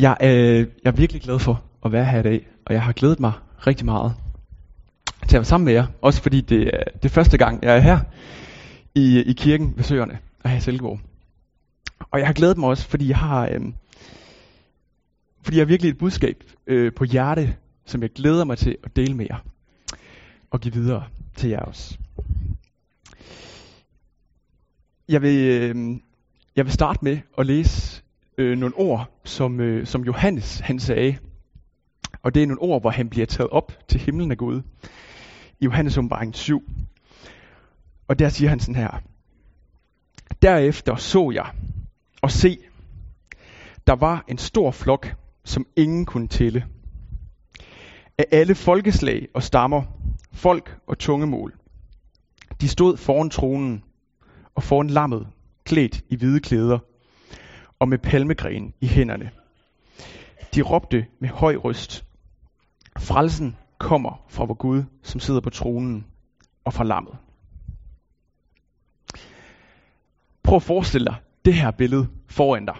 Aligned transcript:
Jeg, 0.00 0.16
øh, 0.22 0.58
jeg 0.58 0.90
er 0.90 0.90
virkelig 0.90 1.22
glad 1.22 1.38
for 1.38 1.62
at 1.84 1.92
være 1.92 2.04
her 2.04 2.20
i 2.20 2.22
dag, 2.22 2.46
og 2.66 2.74
jeg 2.74 2.82
har 2.82 2.92
glædet 2.92 3.20
mig 3.20 3.32
rigtig 3.66 3.86
meget 3.86 4.14
til 5.28 5.36
at 5.36 5.40
være 5.40 5.44
sammen 5.44 5.64
med 5.64 5.72
jer. 5.72 5.86
Også 6.02 6.22
fordi 6.22 6.40
det 6.40 6.70
er 6.74 6.84
det 6.84 7.04
er 7.04 7.08
første 7.08 7.38
gang, 7.38 7.62
jeg 7.62 7.76
er 7.76 7.80
her 7.80 7.98
i, 8.94 9.18
i 9.18 9.32
kirken 9.32 9.76
ved 9.76 9.84
Søerne 9.84 10.18
og 10.44 10.50
her 10.50 10.56
i 10.56 10.60
Silkeborg. 10.60 11.00
Og 12.10 12.18
jeg 12.18 12.26
har 12.26 12.32
glædet 12.34 12.58
mig 12.58 12.68
også, 12.68 12.88
fordi 12.88 13.08
jeg 13.08 13.16
har, 13.16 13.48
øh, 13.48 13.60
fordi 15.42 15.56
jeg 15.56 15.62
har 15.62 15.68
virkelig 15.68 15.90
et 15.90 15.98
budskab 15.98 16.44
øh, 16.66 16.92
på 16.92 17.04
hjerte, 17.04 17.56
som 17.86 18.02
jeg 18.02 18.10
glæder 18.10 18.44
mig 18.44 18.58
til 18.58 18.76
at 18.84 18.96
dele 18.96 19.14
med 19.14 19.26
jer 19.30 19.38
og 20.50 20.60
give 20.60 20.74
videre 20.74 21.04
til 21.36 21.50
jer 21.50 21.60
også. 21.60 21.98
Jeg 25.08 25.22
vil, 25.22 25.46
øh, 25.46 26.00
jeg 26.56 26.64
vil 26.64 26.72
starte 26.72 26.98
med 27.02 27.18
at 27.38 27.46
læse 27.46 28.02
øh, 28.40 28.58
nogle 28.58 28.74
ord, 28.76 29.20
som, 29.24 29.60
øh, 29.60 29.86
som 29.86 30.04
Johannes 30.04 30.60
han 30.60 30.78
sagde. 30.78 31.18
Og 32.22 32.34
det 32.34 32.42
er 32.42 32.46
nogle 32.46 32.62
ord, 32.62 32.80
hvor 32.80 32.90
han 32.90 33.08
bliver 33.08 33.26
taget 33.26 33.50
op 33.50 33.72
til 33.88 34.00
himlen 34.00 34.30
af 34.30 34.36
Gud. 34.36 34.62
I 35.60 35.64
Johannes 35.64 35.98
åbenbaring 35.98 36.34
7. 36.34 36.62
Og 38.08 38.18
der 38.18 38.28
siger 38.28 38.48
han 38.48 38.60
sådan 38.60 38.74
her. 38.74 39.02
Derefter 40.42 40.96
så 40.96 41.30
jeg 41.34 41.50
og 42.22 42.30
se, 42.30 42.58
der 43.86 43.92
var 43.92 44.24
en 44.28 44.38
stor 44.38 44.70
flok, 44.70 45.14
som 45.44 45.66
ingen 45.76 46.06
kunne 46.06 46.28
tælle. 46.28 46.66
Af 48.18 48.24
alle 48.32 48.54
folkeslag 48.54 49.28
og 49.34 49.42
stammer, 49.42 49.82
folk 50.32 50.78
og 50.86 50.98
tungemål. 50.98 51.54
De 52.60 52.68
stod 52.68 52.96
foran 52.96 53.30
tronen 53.30 53.84
og 54.54 54.62
foran 54.62 54.90
lammet, 54.90 55.26
klædt 55.64 56.04
i 56.08 56.16
hvide 56.16 56.40
klæder 56.40 56.78
og 57.80 57.88
med 57.88 57.98
palmegren 57.98 58.74
i 58.80 58.86
hænderne. 58.86 59.30
De 60.54 60.62
råbte 60.62 61.06
med 61.18 61.28
høj 61.28 61.56
røst, 61.56 62.04
Frelsen 62.98 63.56
kommer 63.78 64.24
fra 64.28 64.44
vor 64.44 64.54
Gud, 64.54 64.82
som 65.02 65.20
sidder 65.20 65.40
på 65.40 65.50
tronen, 65.50 66.06
og 66.64 66.72
fra 66.72 66.84
lammet. 66.84 67.16
Prøv 70.42 70.56
at 70.56 70.62
forestille 70.62 71.06
dig 71.06 71.16
det 71.44 71.54
her 71.54 71.70
billede 71.70 72.08
foran 72.26 72.66
dig. 72.66 72.76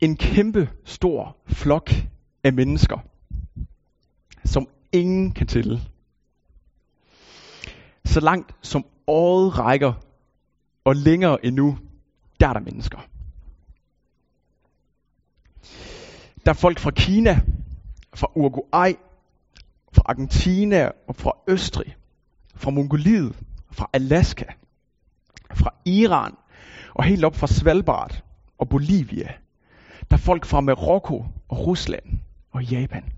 En 0.00 0.16
kæmpe 0.16 0.70
stor 0.84 1.36
flok 1.46 1.90
af 2.44 2.52
mennesker, 2.52 2.98
som 4.44 4.68
ingen 4.92 5.32
kan 5.32 5.46
tælle. 5.46 5.80
Så 8.04 8.20
langt 8.20 8.54
som 8.62 8.84
året 9.06 9.58
rækker, 9.58 9.92
og 10.84 10.96
længere 10.96 11.46
endnu, 11.46 11.78
der 12.46 12.50
er 12.50 12.52
der 12.52 12.60
mennesker. 12.60 12.98
Der 16.44 16.50
er 16.50 16.56
folk 16.56 16.78
fra 16.78 16.90
Kina, 16.90 17.40
fra 18.14 18.26
Uruguay, 18.34 18.92
fra 19.92 20.02
Argentina 20.04 20.90
og 21.08 21.16
fra 21.16 21.32
Østrig, 21.48 21.96
fra 22.54 22.70
Mongoliet, 22.70 23.36
fra 23.70 23.90
Alaska, 23.92 24.44
fra 25.54 25.74
Iran 25.84 26.34
og 26.94 27.04
helt 27.04 27.24
op 27.24 27.36
fra 27.36 27.46
Svalbard 27.46 28.24
og 28.58 28.68
Bolivia. 28.68 29.32
Der 30.10 30.16
er 30.16 30.20
folk 30.20 30.44
fra 30.44 30.60
Marokko 30.60 31.24
og 31.48 31.66
Rusland 31.66 32.18
og 32.50 32.64
Japan. 32.64 33.12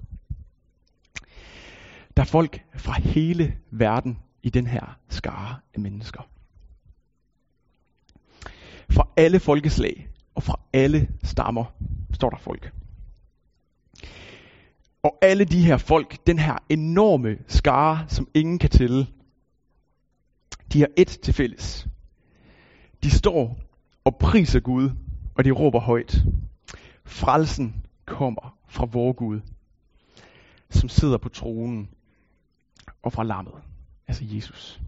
Der 2.16 2.22
er 2.22 2.26
folk 2.26 2.64
fra 2.74 2.92
hele 3.00 3.56
verden 3.70 4.18
i 4.42 4.50
den 4.50 4.66
her 4.66 4.98
skare 5.08 5.56
af 5.74 5.80
mennesker. 5.80 6.22
Fra 8.90 9.08
alle 9.16 9.40
folkeslag 9.40 10.08
og 10.34 10.42
fra 10.42 10.60
alle 10.72 11.08
stammer 11.22 11.64
står 12.12 12.30
der 12.30 12.38
folk. 12.38 12.72
Og 15.02 15.18
alle 15.22 15.44
de 15.44 15.64
her 15.64 15.76
folk, 15.76 16.26
den 16.26 16.38
her 16.38 16.58
enorme 16.68 17.38
skare, 17.46 18.04
som 18.08 18.28
ingen 18.34 18.58
kan 18.58 18.70
tælle, 18.70 19.06
de 20.72 20.80
har 20.80 20.88
et 20.96 21.08
til 21.08 21.34
fælles. 21.34 21.88
De 23.02 23.10
står 23.10 23.58
og 24.04 24.16
priser 24.16 24.60
Gud, 24.60 24.90
og 25.34 25.44
de 25.44 25.50
råber 25.50 25.80
højt. 25.80 26.22
Frelsen 27.04 27.84
kommer 28.04 28.58
fra 28.68 28.86
vor 28.92 29.12
Gud, 29.12 29.40
som 30.70 30.88
sidder 30.88 31.18
på 31.18 31.28
tronen, 31.28 31.88
og 33.02 33.12
fra 33.12 33.24
lammet, 33.24 33.54
altså 34.08 34.24
Jesus. 34.26 34.80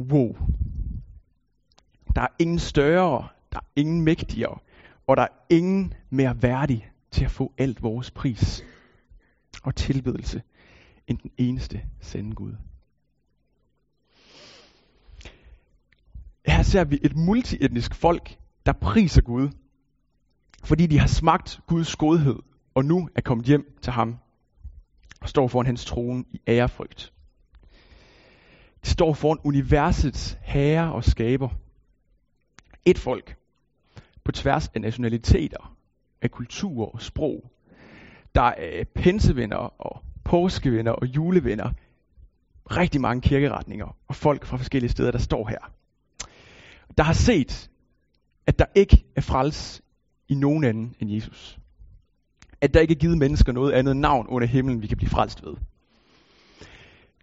Wow. 0.00 0.36
Der 2.16 2.22
er 2.22 2.28
ingen 2.38 2.58
større, 2.58 3.28
der 3.52 3.58
er 3.58 3.66
ingen 3.76 4.02
mægtigere, 4.02 4.58
og 5.06 5.16
der 5.16 5.22
er 5.22 5.28
ingen 5.50 5.94
mere 6.10 6.42
værdig 6.42 6.90
til 7.10 7.24
at 7.24 7.30
få 7.30 7.52
alt 7.58 7.82
vores 7.82 8.10
pris 8.10 8.64
og 9.62 9.74
tilbedelse 9.74 10.42
end 11.06 11.18
den 11.18 11.30
eneste 11.38 11.82
sande 12.00 12.34
Gud. 12.34 12.52
Her 16.46 16.62
ser 16.62 16.84
vi 16.84 16.98
et 17.02 17.16
multietnisk 17.16 17.94
folk, 17.94 18.38
der 18.66 18.72
priser 18.72 19.22
Gud, 19.22 19.48
fordi 20.64 20.86
de 20.86 20.98
har 20.98 21.06
smagt 21.06 21.60
Guds 21.66 21.96
godhed, 21.96 22.36
og 22.74 22.84
nu 22.84 23.08
er 23.14 23.20
kommet 23.20 23.46
hjem 23.46 23.78
til 23.82 23.92
ham 23.92 24.16
og 25.20 25.28
står 25.28 25.48
foran 25.48 25.66
hans 25.66 25.84
trone 25.84 26.24
i 26.32 26.40
ærefrygt. 26.48 27.12
De 28.84 28.90
står 28.90 29.14
foran 29.14 29.38
universets 29.44 30.38
herre 30.42 30.92
og 30.92 31.04
skaber. 31.04 31.48
Et 32.86 32.98
folk 32.98 33.36
på 34.24 34.32
tværs 34.32 34.68
af 34.68 34.80
nationaliteter, 34.80 35.76
af 36.22 36.30
kultur 36.30 36.94
og 36.94 37.02
sprog. 37.02 37.50
Der 38.34 38.42
er 38.42 38.84
pensevenner 38.94 39.56
og 39.56 40.02
påskevenner 40.24 40.92
og 40.92 41.06
julevenner. 41.06 41.72
Rigtig 42.70 43.00
mange 43.00 43.20
kirkeretninger 43.20 43.96
og 44.08 44.14
folk 44.14 44.44
fra 44.46 44.56
forskellige 44.56 44.90
steder, 44.90 45.10
der 45.10 45.18
står 45.18 45.48
her. 45.48 45.72
Der 46.98 47.04
har 47.04 47.12
set, 47.12 47.70
at 48.46 48.58
der 48.58 48.66
ikke 48.74 49.04
er 49.16 49.20
frels 49.20 49.82
i 50.28 50.34
nogen 50.34 50.64
anden 50.64 50.94
end 51.00 51.10
Jesus. 51.10 51.58
At 52.60 52.74
der 52.74 52.80
ikke 52.80 52.94
er 52.94 52.98
givet 52.98 53.18
mennesker 53.18 53.52
noget 53.52 53.72
andet 53.72 53.96
navn 53.96 54.26
under 54.26 54.48
himlen, 54.48 54.82
vi 54.82 54.86
kan 54.86 54.96
blive 54.96 55.10
frelst 55.10 55.44
ved. 55.44 55.56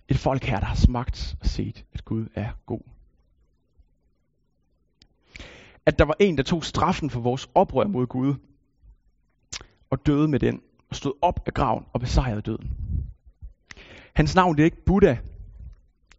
Et 0.08 0.18
folk 0.18 0.44
her, 0.44 0.60
der 0.60 0.66
har 0.66 0.76
smagt 0.76 1.36
og 1.40 1.46
set, 1.46 1.86
at 1.94 2.06
Gud 2.06 2.28
er 2.36 2.52
god. 2.66 2.93
At 5.86 6.00
der 6.00 6.06
var 6.06 6.16
en, 6.20 6.38
der 6.38 6.44
tog 6.44 6.64
straffen 6.64 7.10
for 7.10 7.20
vores 7.20 7.50
oprør 7.56 7.88
mod 7.88 8.08
Gud, 8.08 8.36
og 9.90 10.06
døde 10.06 10.28
med 10.28 10.40
den, 10.40 10.62
og 10.90 10.96
stod 10.96 11.14
op 11.22 11.40
af 11.46 11.54
graven 11.54 11.86
og 11.94 12.00
besejrede 12.00 12.42
døden. 12.42 12.72
Hans 14.14 14.36
navn 14.36 14.56
det 14.56 14.62
er 14.62 14.66
ikke 14.66 14.86
Buddha, 14.86 15.16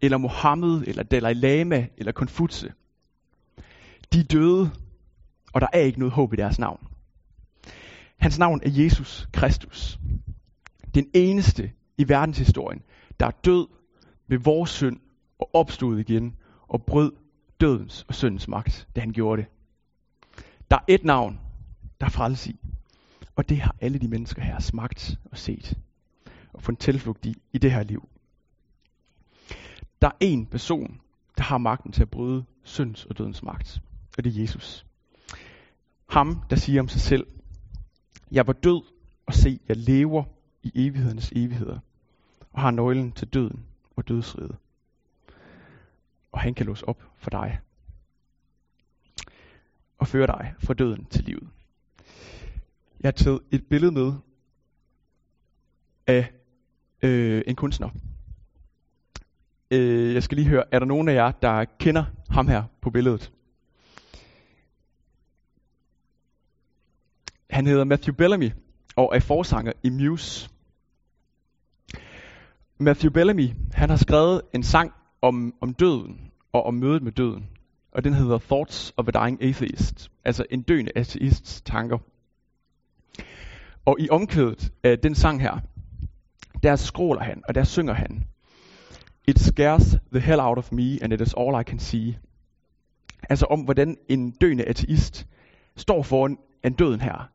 eller 0.00 0.18
Mohammed, 0.18 0.82
eller 0.86 1.02
Dalai 1.02 1.34
Lama, 1.34 1.86
eller 1.96 2.12
Konfutse. 2.12 2.72
De 4.12 4.20
er 4.20 4.24
døde, 4.24 4.70
og 5.52 5.60
der 5.60 5.66
er 5.72 5.80
ikke 5.80 5.98
noget 5.98 6.12
håb 6.12 6.32
i 6.32 6.36
deres 6.36 6.58
navn. 6.58 6.86
Hans 8.16 8.38
navn 8.38 8.60
er 8.62 8.70
Jesus 8.70 9.28
Kristus. 9.32 9.98
Den 10.94 11.10
eneste 11.14 11.72
i 11.98 12.08
verdenshistorien, 12.08 12.82
der 13.20 13.26
er 13.26 13.30
død 13.30 13.66
ved 14.28 14.38
vores 14.38 14.70
synd 14.70 15.00
og 15.38 15.50
opstod 15.54 15.98
igen 15.98 16.36
og 16.68 16.82
brød 16.82 17.12
dødens 17.60 18.04
og 18.08 18.14
syndens 18.14 18.48
magt, 18.48 18.88
da 18.96 19.00
han 19.00 19.12
gjorde 19.12 19.42
det. 19.42 19.50
Der 20.74 20.80
er 20.80 20.84
et 20.88 21.04
navn, 21.04 21.40
der 22.00 22.06
er 22.06 22.10
frelse 22.10 22.50
i. 22.50 22.60
Og 23.36 23.48
det 23.48 23.60
har 23.60 23.76
alle 23.80 23.98
de 23.98 24.08
mennesker 24.08 24.42
her 24.42 24.60
smagt 24.60 25.18
og 25.30 25.38
set 25.38 25.78
og 26.52 26.62
fundet 26.62 26.80
tilflugt 26.80 27.26
i, 27.26 27.42
i 27.52 27.58
det 27.58 27.72
her 27.72 27.82
liv. 27.82 28.08
Der 30.02 30.08
er 30.08 30.16
en 30.20 30.46
person, 30.46 31.00
der 31.36 31.42
har 31.42 31.58
magten 31.58 31.92
til 31.92 32.02
at 32.02 32.10
bryde 32.10 32.44
synds 32.62 33.04
og 33.04 33.18
dødens 33.18 33.42
magt. 33.42 33.80
Og 34.18 34.24
det 34.24 34.36
er 34.36 34.40
Jesus. 34.40 34.86
Ham, 36.10 36.42
der 36.50 36.56
siger 36.56 36.80
om 36.80 36.88
sig 36.88 37.00
selv, 37.00 37.26
jeg 38.30 38.46
var 38.46 38.52
død, 38.52 38.82
og 39.26 39.34
se, 39.34 39.60
jeg 39.68 39.76
lever 39.76 40.24
i 40.62 40.72
evighedernes 40.74 41.32
evigheder, 41.36 41.78
og 42.52 42.60
har 42.60 42.70
nøglen 42.70 43.12
til 43.12 43.28
døden 43.28 43.64
og 43.96 44.08
dødsriget. 44.08 44.56
Og 46.32 46.40
han 46.40 46.54
kan 46.54 46.66
låse 46.66 46.88
op 46.88 47.02
for 47.16 47.30
dig, 47.30 47.60
og 50.04 50.08
føre 50.08 50.26
dig 50.26 50.54
fra 50.58 50.74
døden 50.74 51.04
til 51.04 51.24
livet. 51.24 51.48
Jeg 53.00 53.06
har 53.06 53.12
taget 53.12 53.40
et 53.52 53.66
billede 53.70 53.92
med 53.92 54.12
af 56.06 56.32
øh, 57.02 57.42
en 57.46 57.56
kunstner. 57.56 57.88
Øh, 59.70 60.14
jeg 60.14 60.22
skal 60.22 60.36
lige 60.36 60.48
høre, 60.48 60.64
er 60.72 60.78
der 60.78 60.86
nogen 60.86 61.08
af 61.08 61.14
jer, 61.14 61.30
der 61.30 61.64
kender 61.64 62.04
ham 62.30 62.48
her 62.48 62.62
på 62.82 62.90
billedet? 62.90 63.32
Han 67.50 67.66
hedder 67.66 67.84
Matthew 67.84 68.14
Bellamy 68.14 68.50
og 68.96 69.12
er 69.16 69.20
forsanger 69.20 69.72
i 69.82 69.90
Muse. 69.90 70.50
Matthew 72.78 73.12
Bellamy, 73.12 73.48
han 73.72 73.90
har 73.90 73.96
skrevet 73.96 74.42
en 74.54 74.62
sang 74.62 74.92
om, 75.22 75.54
om 75.60 75.74
døden 75.74 76.30
og 76.52 76.66
om 76.66 76.74
mødet 76.74 77.02
med 77.02 77.12
døden 77.12 77.53
og 77.94 78.04
den 78.04 78.14
hedder 78.14 78.38
Thoughts 78.38 78.94
of 78.96 79.08
a 79.08 79.10
Dying 79.10 79.42
Atheist, 79.42 80.10
altså 80.24 80.44
en 80.50 80.62
døende 80.62 80.92
ateists 80.96 81.62
tanker. 81.62 81.98
Og 83.84 83.96
i 84.00 84.08
omkvædet 84.10 84.72
af 84.84 84.98
den 84.98 85.14
sang 85.14 85.42
her, 85.42 85.58
der 86.62 86.76
skråler 86.76 87.22
han, 87.22 87.42
og 87.48 87.54
der 87.54 87.64
synger 87.64 87.94
han, 87.94 88.24
It 89.26 89.38
scares 89.38 89.98
the 90.12 90.20
hell 90.20 90.40
out 90.40 90.58
of 90.58 90.72
me, 90.72 90.98
and 91.02 91.12
it 91.12 91.20
is 91.20 91.34
all 91.38 91.60
I 91.60 91.64
can 91.64 91.78
see. 91.78 92.18
Altså 93.30 93.46
om, 93.46 93.60
hvordan 93.60 93.96
en 94.08 94.30
døende 94.30 94.64
ateist 94.64 95.26
står 95.76 96.02
foran 96.02 96.38
en 96.64 96.72
døden 96.72 97.00
her, 97.00 97.30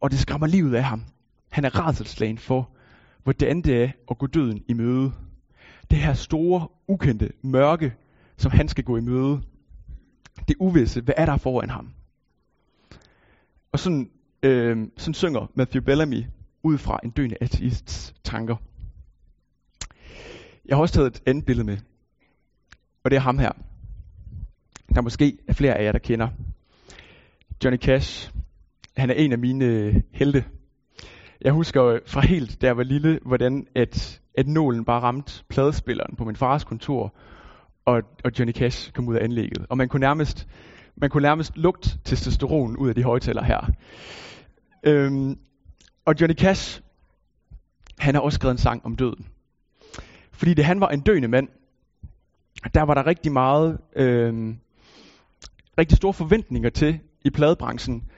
og 0.00 0.10
det 0.10 0.18
skræmmer 0.18 0.46
livet 0.46 0.74
af 0.74 0.84
ham. 0.84 1.04
Han 1.50 1.64
er 1.64 1.78
rædselslagen 1.78 2.38
for, 2.38 2.70
hvordan 3.22 3.62
det 3.62 3.82
er 3.82 3.90
at 4.10 4.18
gå 4.18 4.26
døden 4.26 4.64
i 4.68 4.72
møde. 4.72 5.12
Det 5.90 5.98
her 5.98 6.14
store, 6.14 6.68
ukendte 6.88 7.32
mørke, 7.42 7.94
som 8.36 8.52
han 8.52 8.68
skal 8.68 8.84
gå 8.84 8.96
i 8.96 9.00
møde. 9.00 9.42
Det 10.48 10.56
uvisse, 10.60 11.00
hvad 11.00 11.14
er 11.16 11.26
der 11.26 11.36
foran 11.36 11.70
ham? 11.70 11.90
Og 13.72 13.78
sådan, 13.78 14.10
øh, 14.42 14.88
sådan 14.96 15.14
synger 15.14 15.50
Matthew 15.54 15.82
Bellamy 15.82 16.24
ud 16.62 16.78
fra 16.78 16.98
en 17.04 17.10
døende 17.10 17.36
ateists 17.40 18.14
tanker. 18.24 18.56
Jeg 20.64 20.76
har 20.76 20.80
også 20.80 20.94
taget 20.94 21.06
et 21.06 21.22
andet 21.26 21.44
billede 21.44 21.66
med. 21.66 21.78
Og 23.04 23.10
det 23.10 23.16
er 23.16 23.20
ham 23.20 23.38
her. 23.38 23.52
Der 24.94 25.00
måske 25.00 25.38
er 25.48 25.52
flere 25.52 25.74
af 25.74 25.84
jer, 25.84 25.92
der 25.92 25.98
kender. 25.98 26.28
Johnny 27.64 27.78
Cash. 27.78 28.32
Han 28.96 29.10
er 29.10 29.14
en 29.14 29.32
af 29.32 29.38
mine 29.38 29.64
øh, 29.64 29.94
helte. 30.12 30.44
Jeg 31.40 31.52
husker 31.52 31.84
øh, 31.84 32.00
fra 32.06 32.20
helt, 32.20 32.60
da 32.60 32.66
jeg 32.66 32.76
var 32.76 32.82
lille, 32.82 33.18
hvordan 33.26 33.66
at, 33.74 34.20
at 34.34 34.48
nålen 34.48 34.84
bare 34.84 35.00
ramte 35.00 35.44
pladespilleren 35.48 36.16
på 36.16 36.24
min 36.24 36.36
fars 36.36 36.64
kontor, 36.64 37.14
og, 37.84 38.02
og 38.24 38.32
Johnny 38.38 38.52
Cash 38.52 38.92
kom 38.92 39.08
ud 39.08 39.16
af 39.16 39.24
anlægget. 39.24 39.66
Og 39.68 39.76
man 39.76 39.88
kunne 39.88 40.00
nærmest, 40.00 40.48
man 40.96 41.10
kunne 41.10 41.22
nærmest 41.22 41.56
lugte 41.56 41.98
testosteron 42.04 42.76
ud 42.76 42.88
af 42.88 42.94
de 42.94 43.02
højtaler 43.02 43.44
her. 43.44 43.70
Øhm, 44.82 45.38
og 46.04 46.14
Johnny 46.20 46.34
Cash, 46.34 46.82
han 47.98 48.14
har 48.14 48.22
også 48.22 48.36
skrevet 48.36 48.54
en 48.54 48.58
sang 48.58 48.86
om 48.86 48.96
døden. 48.96 49.26
Fordi 50.32 50.54
det 50.54 50.64
han 50.64 50.80
var 50.80 50.88
en 50.88 51.00
døende 51.00 51.28
mand, 51.28 51.48
der 52.74 52.82
var 52.82 52.94
der 52.94 53.06
rigtig 53.06 53.32
meget, 53.32 53.78
øh, 53.96 54.54
rigtig 55.78 55.96
store 55.96 56.12
forventninger 56.12 56.70
til 56.70 57.00
i 57.24 57.30
pladebranchen, 57.30 58.10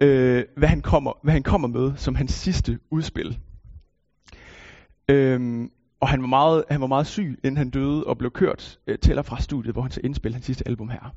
øh, 0.00 0.44
hvad, 0.56 0.68
han 0.68 0.80
kommer, 0.80 1.12
hvad 1.22 1.32
han 1.32 1.42
kommer 1.42 1.68
med 1.68 1.92
som 1.96 2.14
hans 2.14 2.32
sidste 2.32 2.78
udspil. 2.90 3.38
Øh, 5.08 5.68
og 6.02 6.08
han 6.08 6.22
var, 6.22 6.28
meget, 6.28 6.64
han 6.70 6.80
var 6.80 6.86
meget 6.86 7.06
syg, 7.06 7.40
inden 7.44 7.56
han 7.56 7.70
døde, 7.70 8.04
og 8.04 8.18
blev 8.18 8.30
kørt 8.30 8.78
øh, 8.86 8.98
til 8.98 9.18
og 9.18 9.26
fra 9.26 9.40
studiet, 9.40 9.74
hvor 9.74 9.82
han 9.82 9.90
så 9.90 10.00
indspillede 10.04 10.36
hans 10.36 10.46
sidste 10.46 10.68
album 10.68 10.88
her. 10.88 11.14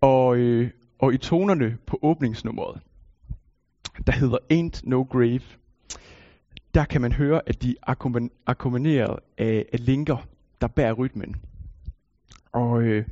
Og, 0.00 0.36
øh, 0.36 0.70
og 0.98 1.14
i 1.14 1.18
tonerne 1.18 1.78
på 1.86 1.98
åbningsnummeret, 2.02 2.80
der 4.06 4.12
hedder 4.12 4.38
Ain't 4.52 4.80
No 4.84 5.02
Grave, 5.02 5.40
der 6.74 6.84
kan 6.84 7.00
man 7.00 7.12
høre, 7.12 7.40
at 7.46 7.62
de 7.62 7.70
er 7.70 7.94
akkompagneret 8.46 9.18
af, 9.38 9.66
af 9.72 9.86
linker, 9.86 10.26
der 10.60 10.66
bærer 10.68 10.92
rytmen. 10.92 11.36
Og, 12.52 12.82
øh, 12.82 13.06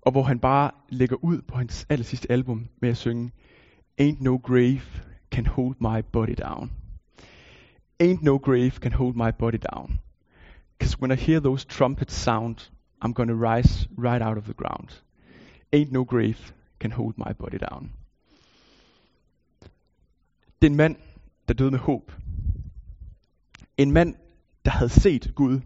og 0.00 0.12
hvor 0.12 0.22
han 0.22 0.38
bare 0.38 0.70
lægger 0.88 1.16
ud 1.24 1.42
på 1.42 1.56
hans 1.56 1.86
aller 1.88 2.04
sidste 2.04 2.32
album 2.32 2.68
med 2.80 2.90
at 2.90 2.96
synge 2.96 3.30
Ain't 4.00 4.22
no 4.22 4.36
grave 4.36 4.80
can 5.30 5.46
hold 5.46 5.76
my 5.80 6.04
body 6.12 6.34
down. 6.42 6.70
Ain't 8.00 8.22
no 8.22 8.38
grave 8.38 8.80
can 8.80 8.92
hold 8.92 9.14
my 9.14 9.30
body 9.30 9.58
down. 9.58 10.00
Cause 10.80 10.98
when 10.98 11.12
I 11.12 11.16
hear 11.16 11.40
those 11.40 11.66
trumpets 11.66 12.14
sound, 12.14 12.70
I'm 13.02 13.12
gonna 13.12 13.34
rise 13.34 13.86
right 13.96 14.22
out 14.22 14.38
of 14.38 14.44
the 14.44 14.54
ground. 14.54 15.02
Ain't 15.72 15.92
no 15.92 16.04
grave 16.04 16.52
can 16.78 16.90
hold 16.90 17.18
my 17.18 17.32
body 17.32 17.58
down. 17.58 17.92
Den 20.62 20.76
mand, 20.76 20.96
der 21.48 21.54
døde 21.54 21.70
med 21.70 21.78
håb, 21.78 22.12
en 23.76 23.92
mand, 23.92 24.14
der 24.64 24.70
havde 24.70 24.90
set 24.90 25.32
Gud, 25.34 25.60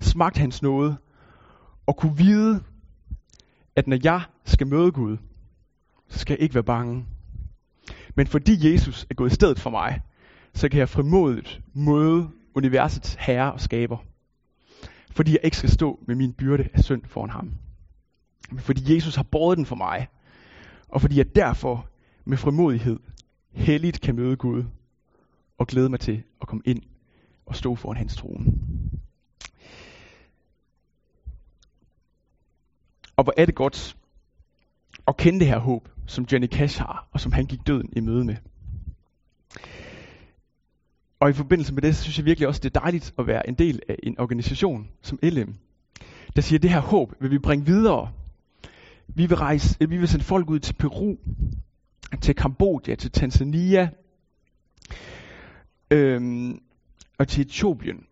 smagt 0.00 0.38
hans 0.38 0.62
nåde, 0.62 0.96
og 1.86 1.96
kunne 1.96 2.16
vide, 2.16 2.62
at 3.76 3.86
når 3.86 3.98
jeg 4.04 4.22
skal 4.44 4.66
møde 4.66 4.92
Gud, 4.92 5.16
så 6.08 6.18
skal 6.18 6.34
jeg 6.34 6.40
ikke 6.40 6.54
være 6.54 6.64
bange. 6.64 7.06
Men 8.14 8.26
fordi 8.26 8.72
Jesus 8.72 9.06
er 9.10 9.14
gået 9.14 9.30
i 9.30 9.34
stedet 9.34 9.60
for 9.60 9.70
mig, 9.70 10.00
så 10.54 10.68
kan 10.68 10.78
jeg 10.78 10.88
frimodigt 10.88 11.60
møde 11.74 12.30
universets 12.54 13.16
herre 13.20 13.52
og 13.52 13.60
skaber. 13.60 13.96
Fordi 15.10 15.32
jeg 15.32 15.40
ikke 15.44 15.56
skal 15.56 15.70
stå 15.70 15.98
med 16.06 16.14
min 16.14 16.32
byrde 16.32 16.68
af 16.74 16.80
synd 16.84 17.02
foran 17.04 17.30
ham. 17.30 17.52
Men 18.50 18.60
fordi 18.60 18.94
Jesus 18.94 19.14
har 19.14 19.22
båret 19.22 19.58
den 19.58 19.66
for 19.66 19.76
mig. 19.76 20.08
Og 20.88 21.00
fordi 21.00 21.18
jeg 21.18 21.36
derfor 21.36 21.86
med 22.24 22.36
frimodighed 22.36 22.98
helligt 23.52 24.00
kan 24.00 24.16
møde 24.16 24.36
Gud 24.36 24.64
og 25.58 25.66
glæde 25.66 25.88
mig 25.88 26.00
til 26.00 26.22
at 26.40 26.48
komme 26.48 26.62
ind 26.64 26.82
og 27.46 27.56
stå 27.56 27.74
foran 27.74 27.96
hans 27.96 28.16
trone. 28.16 28.44
Og 33.16 33.24
hvor 33.24 33.34
er 33.36 33.46
det 33.46 33.54
godt 33.54 33.96
at 35.08 35.16
kende 35.16 35.40
det 35.40 35.48
her 35.48 35.58
håb, 35.58 35.88
som 36.06 36.24
Johnny 36.32 36.48
Cash 36.48 36.80
har, 36.80 37.08
og 37.12 37.20
som 37.20 37.32
han 37.32 37.46
gik 37.46 37.66
døden 37.66 37.92
i 37.96 38.00
møde 38.00 38.24
med. 38.24 38.36
Og 41.22 41.30
i 41.30 41.32
forbindelse 41.32 41.74
med 41.74 41.82
det, 41.82 41.96
så 41.96 42.02
synes 42.02 42.18
jeg 42.18 42.24
virkelig 42.24 42.48
også, 42.48 42.60
det 42.60 42.76
er 42.76 42.80
dejligt 42.80 43.14
at 43.18 43.26
være 43.26 43.48
en 43.48 43.54
del 43.54 43.80
af 43.88 43.96
en 44.02 44.20
organisation 44.20 44.88
som 45.02 45.18
LM, 45.22 45.54
der 46.36 46.42
siger, 46.42 46.58
at 46.58 46.62
det 46.62 46.70
her 46.70 46.80
håb 46.80 47.14
vil 47.20 47.30
vi 47.30 47.38
bringe 47.38 47.66
videre. 47.66 48.12
Vi 49.08 49.26
vil, 49.26 49.36
rejse, 49.36 49.76
øh, 49.80 49.90
vi 49.90 49.96
vil 49.96 50.08
sende 50.08 50.24
folk 50.24 50.50
ud 50.50 50.58
til 50.58 50.74
Peru, 50.74 51.16
til 52.20 52.34
Kambodja, 52.34 52.94
til 52.94 53.10
Tanzania, 53.10 53.88
øhm, 55.90 56.60
og 57.18 57.28
til 57.28 57.40
Etiopien 57.46 58.06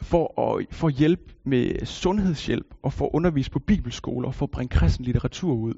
for 0.00 0.56
at, 0.56 0.66
for 0.70 0.88
at 0.88 0.94
hjælpe 0.94 1.34
med 1.44 1.86
sundhedshjælp 1.86 2.74
og 2.82 2.92
for 2.92 3.04
at 3.04 3.10
undervise 3.12 3.50
på 3.50 3.58
bibelskoler 3.58 4.28
og 4.28 4.34
for 4.34 4.46
at 4.46 4.50
bringe 4.50 4.76
kristen 4.76 5.04
litteratur 5.04 5.54
ud. 5.54 5.74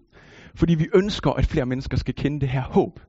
Fordi 0.54 0.74
vi 0.74 0.88
ønsker, 0.94 1.30
at 1.30 1.46
flere 1.46 1.66
mennesker 1.66 1.96
skal 1.96 2.14
kende 2.14 2.40
det 2.40 2.48
her 2.48 2.62
håb. 2.62 3.00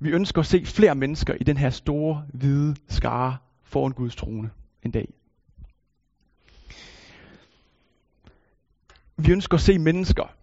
Vi 0.00 0.10
ønsker 0.10 0.40
at 0.40 0.46
se 0.46 0.66
flere 0.66 0.94
mennesker 0.94 1.34
i 1.34 1.44
den 1.44 1.56
her 1.56 1.70
store, 1.70 2.26
hvide 2.34 2.76
skare 2.88 3.36
foran 3.62 3.92
Guds 3.92 4.16
trone 4.16 4.50
en 4.82 4.90
dag. 4.90 5.14
Vi 9.16 9.32
ønsker 9.32 9.54
at 9.54 9.60
se 9.60 9.78
mennesker, 9.78 10.34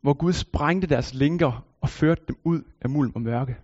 hvor 0.00 0.14
Gud 0.14 0.32
sprængte 0.32 0.88
deres 0.88 1.14
linker 1.14 1.66
og 1.80 1.88
førte 1.88 2.22
dem 2.28 2.36
ud 2.44 2.62
af 2.80 2.90
mulm 2.90 3.12
og 3.14 3.20
mørke. 3.20 3.56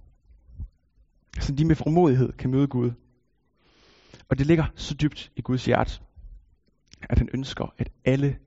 Så 1.41 1.53
de 1.53 1.65
med 1.65 1.77
formodighed 1.77 2.33
kan 2.33 2.51
møde 2.51 2.67
Gud 2.67 2.91
og 4.29 4.39
det 4.39 4.47
ligger 4.47 4.65
så 4.75 4.95
dybt 4.95 5.33
i 5.37 5.41
Guds 5.41 5.65
hjerte, 5.65 6.01
at 7.03 7.19
han 7.19 7.29
ønsker, 7.35 7.75
at 7.79 7.89
alle 8.05 8.39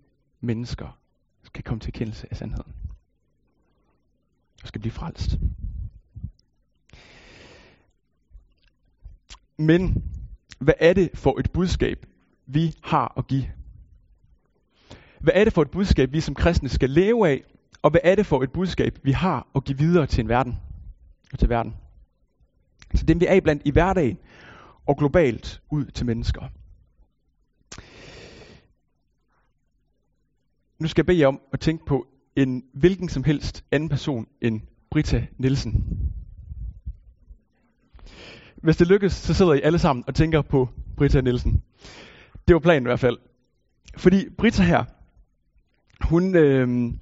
mennesker 0.42 1.00
skal 1.44 1.64
komme 1.64 1.80
til 1.80 1.94
kendelse 1.94 2.28
af 2.32 2.38
sandheden. 2.38 2.74
Og 4.62 4.68
skal 4.68 4.82
blive 4.82 4.92
frelst. 4.92 5.38
Men 9.62 10.04
hvad 10.60 10.74
er 10.80 10.94
det 10.94 11.10
for 11.14 11.40
et 11.40 11.52
budskab, 11.52 12.06
vi 12.46 12.76
har 12.84 13.14
at 13.18 13.28
give? 13.28 13.52
Hvad 15.20 15.34
er 15.36 15.44
det 15.44 15.54
for 15.54 15.62
et 15.62 15.72
budskab, 15.72 16.12
vi 16.14 16.20
som 16.20 16.36
kristne 16.36 16.70
skal 16.70 16.90
leve 16.90 17.30
af? 17.30 17.44
Og 17.82 17.92
hvad 17.92 18.02
er 18.04 18.16
det 18.16 18.26
for 18.26 18.44
et 18.44 18.52
budskab, 18.52 19.00
vi 19.04 19.12
har 19.12 19.48
at 19.56 19.64
give 19.64 19.78
videre 19.78 20.08
til 20.08 20.22
en 20.22 20.30
verden? 20.30 20.60
Og 21.34 21.40
til 21.40 21.50
verden. 21.50 21.76
Så 22.96 23.06
dem 23.06 23.20
vi 23.20 23.26
er 23.26 23.42
blandt 23.42 23.62
i 23.66 23.72
hverdagen, 23.72 24.18
og 24.88 24.98
globalt 24.98 25.62
ud 25.70 25.86
til 25.86 26.06
mennesker. 26.06 26.42
Nu 30.80 30.88
skal 30.88 31.02
jeg 31.02 31.06
bede 31.06 31.20
jer 31.20 31.28
om 31.28 31.42
at 31.54 31.60
tænke 31.60 31.86
på 31.86 32.08
en 32.36 32.64
hvilken 32.74 33.10
som 33.10 33.24
helst 33.24 33.64
anden 33.72 33.90
person 33.90 34.28
end 34.42 34.62
Brita 34.92 35.28
Nielsen. 35.38 36.11
Hvis 38.62 38.78
det 38.78 38.88
lykkes, 38.88 39.14
så 39.14 39.34
sidder 39.34 39.54
I 39.54 39.62
alle 39.62 39.80
sammen 39.80 40.04
og 40.08 40.16
tænker 40.16 40.42
på 40.42 40.70
Brita 40.98 41.22
Nielsen. 41.22 41.62
Det 42.48 42.54
var 42.54 42.60
planen 42.60 42.84
i 42.84 42.90
hvert 42.90 43.00
fald. 43.00 43.18
Fordi 43.98 44.30
Brita 44.38 44.64
her, 44.64 44.84
hun, 46.02 46.36
øhm, 46.36 47.00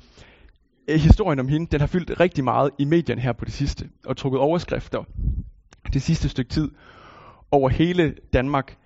øh, 0.88 1.00
historien 1.00 1.40
om 1.40 1.48
hende, 1.48 1.68
den 1.72 1.80
har 1.80 1.88
fyldt 1.88 2.20
rigtig 2.20 2.44
meget 2.44 2.72
i 2.78 2.86
medierne 2.86 3.22
her 3.22 3.34
på 3.34 3.46
det 3.46 3.54
sidste, 3.54 3.90
og 4.06 4.18
trukket 4.18 4.40
overskrifter 4.40 5.04
det 5.94 6.02
sidste 6.02 6.30
stykke 6.30 6.50
tid 6.50 6.72
over 7.52 7.70
hele 7.70 8.16
Danmark. 8.34 8.78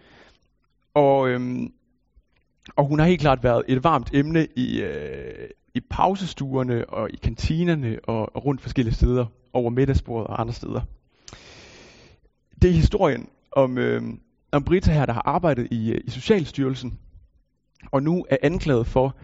Og, 0.94 1.30
øhm, 1.30 1.74
og 2.75 2.86
hun 2.86 3.00
har 3.00 3.06
helt 3.06 3.22
klart 3.22 3.44
været 3.44 3.63
et 3.68 3.84
varmt 3.84 4.10
emne 4.13 4.48
i, 4.56 4.82
øh, 4.82 5.50
i 5.74 5.80
pausestuerne 5.89 6.89
og 6.89 7.10
i 7.13 7.15
kantinerne 7.15 8.00
og, 8.03 8.36
og 8.36 8.46
rundt 8.46 8.62
forskellige 8.62 8.96
steder 8.96 9.25
over 9.53 9.70
middagsbordet 9.70 10.27
og 10.27 10.42
andre 10.42 10.53
steder. 10.53 10.82
Det 12.62 12.69
er 12.69 12.74
historien 12.74 13.29
om, 13.51 13.77
øh, 13.77 14.03
om 14.51 14.63
Brita 14.63 14.91
her, 14.91 15.05
der 15.05 15.13
har 15.13 15.24
arbejdet 15.25 15.67
i, 15.72 15.91
øh, 15.91 16.01
i 16.05 16.10
Socialstyrelsen, 16.10 17.00
og 17.91 18.03
nu 18.03 18.25
er 18.29 18.38
anklaget 18.43 18.88
for 18.88 19.15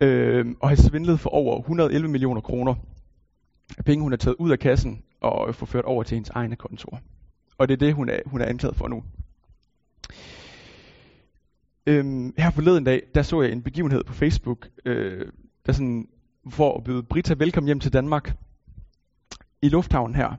øh, 0.00 0.46
at 0.62 0.68
have 0.68 0.76
svindlet 0.76 1.20
for 1.20 1.30
over 1.30 1.58
111 1.58 2.08
millioner 2.08 2.40
kroner. 2.40 2.74
Penge, 3.84 4.02
hun 4.02 4.12
har 4.12 4.16
taget 4.16 4.36
ud 4.38 4.50
af 4.50 4.58
kassen 4.58 5.02
og 5.20 5.48
øh, 5.48 5.54
forført 5.54 5.84
over 5.84 6.02
til 6.02 6.14
hendes 6.14 6.30
egne 6.30 6.56
kontor. 6.56 7.00
Og 7.58 7.68
det 7.68 7.74
er 7.74 7.78
det, 7.78 7.94
hun 7.94 8.08
er, 8.08 8.18
hun 8.26 8.40
er 8.40 8.44
anklaget 8.46 8.76
for 8.76 8.88
nu. 8.88 9.02
Øhm, 11.86 12.34
her 12.38 12.50
forleden 12.50 12.84
dag, 12.84 13.02
der 13.14 13.22
så 13.22 13.42
jeg 13.42 13.52
en 13.52 13.62
begivenhed 13.62 14.04
på 14.04 14.12
Facebook, 14.12 14.68
øh, 14.84 15.26
der 15.66 15.72
sådan, 15.72 16.08
for 16.50 16.76
at 16.76 16.84
byde 16.84 17.02
Brita 17.02 17.34
velkommen 17.38 17.66
hjem 17.66 17.80
til 17.80 17.92
Danmark 17.92 18.36
i 19.62 19.68
lufthavnen 19.68 20.14
her. 20.14 20.34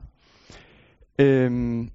Øhm, 1.18 1.90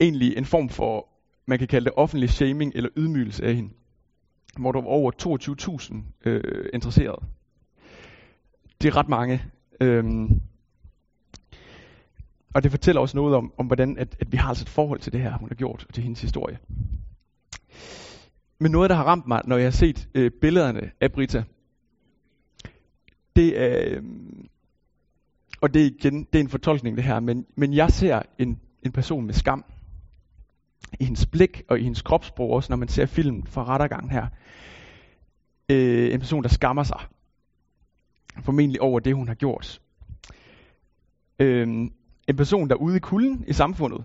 egentlig 0.00 0.36
en 0.36 0.44
form 0.44 0.68
for, 0.68 1.08
man 1.46 1.58
kan 1.58 1.68
kalde 1.68 1.84
det 1.84 1.92
offentlig 1.96 2.30
shaming 2.30 2.72
eller 2.74 2.90
ydmygelse 2.96 3.44
af 3.44 3.54
hende, 3.54 3.70
hvor 4.58 4.72
der 4.72 4.80
var 4.80 4.88
over 4.88 5.12
22.000 6.24 6.28
øh, 6.28 6.68
interesserede. 6.74 7.26
Det 8.82 8.88
er 8.88 8.96
ret 8.96 9.08
mange. 9.08 9.42
Øhm, 9.80 10.40
og 12.54 12.62
det 12.62 12.70
fortæller 12.70 13.00
også 13.00 13.16
noget 13.16 13.34
om, 13.34 13.52
om 13.58 13.66
hvordan 13.66 13.98
at, 13.98 14.16
at 14.20 14.32
vi 14.32 14.36
har 14.36 14.48
altså 14.48 14.64
et 14.64 14.68
forhold 14.68 15.00
til 15.00 15.12
det 15.12 15.20
her, 15.20 15.38
hun 15.38 15.48
har 15.48 15.54
gjort, 15.54 15.84
og 15.88 15.94
til 15.94 16.02
hendes 16.02 16.20
historie. 16.20 16.58
Men 18.58 18.72
noget, 18.72 18.90
der 18.90 18.96
har 18.96 19.04
ramt 19.04 19.26
mig, 19.26 19.42
når 19.44 19.56
jeg 19.56 19.66
har 19.66 19.70
set 19.70 20.08
øh, 20.14 20.30
billederne 20.30 20.90
af 21.00 21.12
Brita, 21.12 21.44
det 23.36 23.60
er, 23.60 23.96
øh, 23.96 24.02
og 25.60 25.74
det 25.74 25.82
er 25.82 25.86
igen, 25.86 26.24
det 26.32 26.38
er 26.38 26.42
en 26.42 26.48
fortolkning 26.48 26.96
det 26.96 27.04
her, 27.04 27.20
men, 27.20 27.46
men 27.56 27.74
jeg 27.74 27.90
ser 27.90 28.22
en, 28.38 28.60
en 28.82 28.92
person 28.92 29.26
med 29.26 29.34
skam 29.34 29.64
i 31.00 31.04
hendes 31.04 31.26
blik 31.26 31.62
og 31.68 31.80
i 31.80 31.82
hendes 31.82 32.02
kropssprog 32.02 32.50
også, 32.50 32.72
når 32.72 32.76
man 32.76 32.88
ser 32.88 33.06
filmen 33.06 33.46
fra 33.46 33.64
rettergangen 33.64 34.10
her. 34.10 34.26
Øh, 35.68 36.14
en 36.14 36.20
person, 36.20 36.42
der 36.42 36.48
skammer 36.48 36.82
sig. 36.82 37.00
Formentlig 38.42 38.80
over 38.80 39.00
det, 39.00 39.14
hun 39.14 39.28
har 39.28 39.34
gjort. 39.34 39.80
Øh, 41.38 41.68
en 42.28 42.36
person, 42.36 42.68
der 42.68 42.74
er 42.74 42.78
ude 42.78 42.96
i 42.96 43.00
kulden 43.00 43.44
i 43.48 43.52
samfundet, 43.52 44.04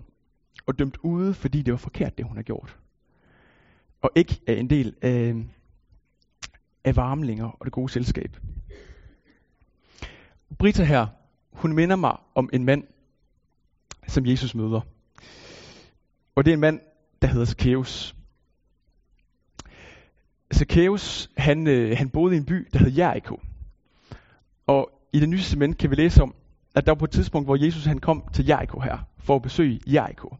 og 0.66 0.78
dømt 0.78 0.96
ude, 1.02 1.34
fordi 1.34 1.62
det 1.62 1.72
var 1.72 1.78
forkert, 1.78 2.18
det 2.18 2.26
hun 2.26 2.36
har 2.36 2.42
gjort. 2.42 2.76
Og 4.02 4.10
ikke 4.14 4.40
er 4.46 4.54
en 4.54 4.70
del 4.70 4.94
af, 5.02 5.34
af 6.84 6.96
varmlinger 6.96 7.46
og 7.46 7.64
det 7.64 7.72
gode 7.72 7.92
selskab. 7.92 8.36
Brita 10.58 10.84
her, 10.84 11.06
hun 11.52 11.72
minder 11.72 11.96
mig 11.96 12.16
om 12.34 12.50
en 12.52 12.64
mand, 12.64 12.84
som 14.08 14.26
Jesus 14.26 14.54
møder. 14.54 14.80
Og 16.34 16.44
det 16.44 16.50
er 16.50 16.54
en 16.54 16.60
mand, 16.60 16.80
der 17.22 17.28
hedder 17.28 17.46
Zacchaeus. 17.46 18.14
Zacchaeus, 20.54 21.30
han, 21.36 21.66
øh, 21.66 21.96
han 21.98 22.10
boede 22.10 22.34
i 22.34 22.38
en 22.38 22.44
by, 22.44 22.68
der 22.72 22.78
hed 22.78 22.92
Jericho. 22.92 23.40
Og 24.66 24.90
i 25.12 25.20
det 25.20 25.28
nye 25.28 25.38
testament 25.38 25.78
kan 25.78 25.90
vi 25.90 25.96
læse 25.96 26.22
om, 26.22 26.34
at 26.74 26.86
der 26.86 26.90
var 26.90 26.98
på 26.98 27.04
et 27.04 27.10
tidspunkt, 27.10 27.46
hvor 27.46 27.64
Jesus 27.64 27.84
han 27.84 27.98
kom 27.98 28.24
til 28.32 28.46
Jericho 28.46 28.80
her, 28.80 28.98
for 29.18 29.36
at 29.36 29.42
besøge 29.42 29.80
Jericho. 29.86 30.36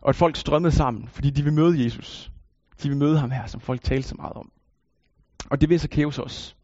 Og 0.00 0.08
at 0.08 0.16
folk 0.16 0.36
strømmede 0.36 0.72
sammen, 0.72 1.08
fordi 1.08 1.30
de 1.30 1.42
vil 1.44 1.52
møde 1.52 1.84
Jesus. 1.84 2.32
De 2.82 2.88
vil 2.88 2.96
møde 2.96 3.18
ham 3.18 3.30
her, 3.30 3.46
som 3.46 3.60
folk 3.60 3.82
talte 3.82 4.08
så 4.08 4.14
meget 4.14 4.32
om. 4.32 4.50
Og 5.50 5.60
det 5.60 5.68
vil 5.68 5.80
Zacchaeus 5.80 6.18
også. 6.18 6.54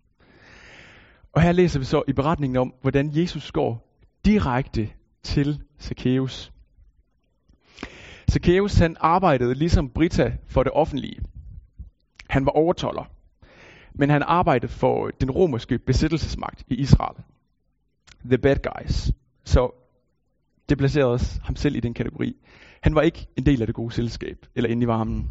Og 1.32 1.42
her 1.42 1.52
læser 1.52 1.78
vi 1.78 1.84
så 1.84 2.02
i 2.08 2.12
beretningen 2.12 2.56
om, 2.56 2.74
hvordan 2.80 3.16
Jesus 3.16 3.52
går 3.52 3.98
direkte 4.24 4.90
til 5.22 5.62
Zacchaeus. 5.80 6.52
Zacchaeus 8.32 8.78
han 8.78 8.96
arbejdede 9.00 9.54
ligesom 9.54 9.90
Brita 9.90 10.36
for 10.46 10.62
det 10.62 10.72
offentlige. 10.72 11.20
Han 12.30 12.46
var 12.46 12.52
overtolder, 12.52 13.04
Men 13.94 14.10
han 14.10 14.22
arbejdede 14.22 14.72
for 14.72 15.10
den 15.20 15.30
romerske 15.30 15.78
besættelsesmagt 15.78 16.64
i 16.68 16.74
Israel. 16.74 17.16
The 18.24 18.38
bad 18.38 18.56
guys. 18.56 19.12
Så 19.44 19.70
det 20.68 20.78
placerede 20.78 21.10
os 21.10 21.40
ham 21.44 21.56
selv 21.56 21.76
i 21.76 21.80
den 21.80 21.94
kategori. 21.94 22.36
Han 22.82 22.94
var 22.94 23.02
ikke 23.02 23.26
en 23.36 23.46
del 23.46 23.60
af 23.60 23.66
det 23.66 23.74
gode 23.74 23.94
selskab, 23.94 24.46
eller 24.54 24.70
inde 24.70 24.82
i 24.82 24.86
varmen. 24.86 25.30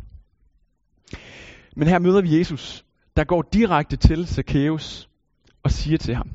Men 1.75 1.87
her 1.87 1.99
møder 1.99 2.21
vi 2.21 2.37
Jesus, 2.37 2.85
der 3.17 3.23
går 3.23 3.41
direkte 3.41 3.97
til 3.97 4.27
Zacchaeus 4.27 5.09
og 5.63 5.71
siger 5.71 5.97
til 5.97 6.15
ham, 6.15 6.29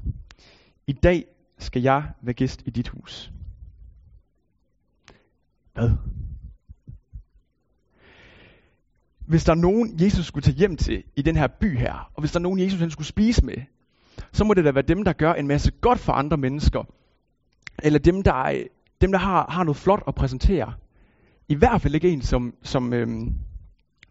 i 0.87 0.93
dag 0.93 1.25
skal 1.59 1.83
jeg 1.83 2.11
være 2.23 2.35
gæst 2.35 2.63
i 2.67 2.71
dit 2.71 2.89
hus. 2.89 3.33
Hvad? 5.75 5.91
Hvis 9.27 9.45
der 9.45 9.53
er 9.53 9.57
nogen, 9.57 10.01
Jesus 10.01 10.27
skulle 10.27 10.43
tage 10.43 10.57
hjem 10.57 10.77
til 10.77 11.05
i 11.17 11.23
den 11.23 11.37
her 11.37 11.47
by 11.47 11.79
her, 11.79 12.11
og 12.15 12.21
hvis 12.21 12.33
der 12.33 12.39
er 12.39 12.43
nogen, 12.43 12.61
Jesus 12.61 12.81
han 12.81 12.91
skulle 12.91 13.07
spise 13.07 13.45
med, 13.45 13.57
så 14.33 14.45
må 14.45 14.55
det 14.55 14.65
da 14.65 14.71
være 14.71 14.83
dem, 14.83 15.05
der 15.05 15.13
gør 15.13 15.35
en 15.35 15.47
masse 15.47 15.71
godt 15.81 15.99
for 15.99 16.13
andre 16.13 16.37
mennesker. 16.37 16.85
Eller 17.83 17.99
dem, 17.99 18.23
der, 18.23 18.33
er, 18.33 18.65
dem, 19.01 19.13
der 19.13 19.19
har, 19.19 19.47
har 19.51 19.65
noget 19.65 19.77
flot 19.77 20.03
at 20.09 20.15
præsentere. 20.15 20.75
I 21.49 21.55
hvert 21.55 21.83
fald 21.83 21.95
ikke 21.95 22.09
en 22.09 22.23
som, 22.23 22.55
som, 22.63 22.93
øhm, 22.93 23.35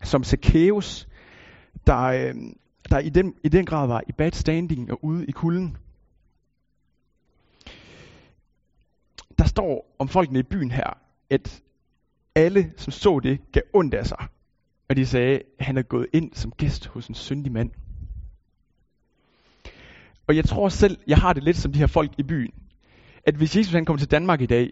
som 0.03 0.23
Zacchaeus, 0.23 1.07
der, 1.87 2.01
øhm, 2.01 2.57
der 2.89 2.99
i, 2.99 3.09
den, 3.09 3.33
i 3.43 3.49
den 3.49 3.65
grad 3.65 3.87
var 3.87 4.01
i 4.07 4.11
bad 4.11 4.31
standing 4.31 4.91
og 4.91 5.05
ude 5.05 5.25
i 5.25 5.31
kulden. 5.31 5.77
Der 9.37 9.45
står 9.45 9.95
om 9.99 10.07
folkene 10.07 10.39
i 10.39 10.43
byen 10.43 10.71
her, 10.71 10.97
at 11.29 11.61
alle, 12.35 12.73
som 12.77 12.91
så 12.91 13.19
det, 13.19 13.51
gav 13.51 13.63
ondt 13.73 13.93
af 13.93 14.07
sig. 14.07 14.27
Og 14.89 14.95
de 14.95 15.05
sagde, 15.05 15.41
at 15.59 15.65
han 15.65 15.77
er 15.77 15.81
gået 15.81 16.07
ind 16.13 16.33
som 16.33 16.51
gæst 16.51 16.87
hos 16.87 17.07
en 17.07 17.15
syndig 17.15 17.51
mand. 17.51 17.71
Og 20.27 20.35
jeg 20.35 20.45
tror 20.45 20.69
selv, 20.69 20.97
jeg 21.07 21.17
har 21.17 21.33
det 21.33 21.43
lidt 21.43 21.57
som 21.57 21.73
de 21.73 21.79
her 21.79 21.87
folk 21.87 22.11
i 22.17 22.23
byen. 22.23 22.53
At 23.23 23.35
hvis 23.35 23.57
Jesus 23.57 23.73
han 23.73 23.85
kom 23.85 23.97
til 23.97 24.11
Danmark 24.11 24.41
i 24.41 24.45
dag, 24.45 24.71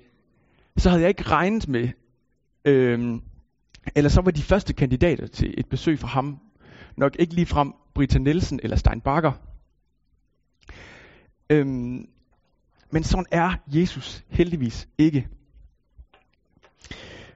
så 0.78 0.90
havde 0.90 1.02
jeg 1.02 1.10
ikke 1.10 1.24
regnet 1.24 1.68
med, 1.68 1.90
øhm, 2.66 3.22
eller 3.96 4.10
så 4.10 4.22
var 4.22 4.32
de 4.32 4.42
første 4.42 4.74
kandidater 4.74 5.28
til 5.28 5.54
et 5.58 5.66
besøg 5.70 6.00
fra 6.00 6.08
ham, 6.08 6.40
nok 6.98 7.16
ikke 7.20 7.34
lige 7.34 7.46
frem 7.46 7.74
Brita 7.94 8.20
Nielsen 8.20 8.60
eller 8.64 8.78
Stein 8.78 9.02
Bakker. 9.02 9.32
Øhm, 11.50 12.08
men 12.92 13.04
sådan 13.04 13.26
er 13.32 13.54
Jesus 13.68 14.24
heldigvis 14.30 14.88
ikke. 14.98 15.28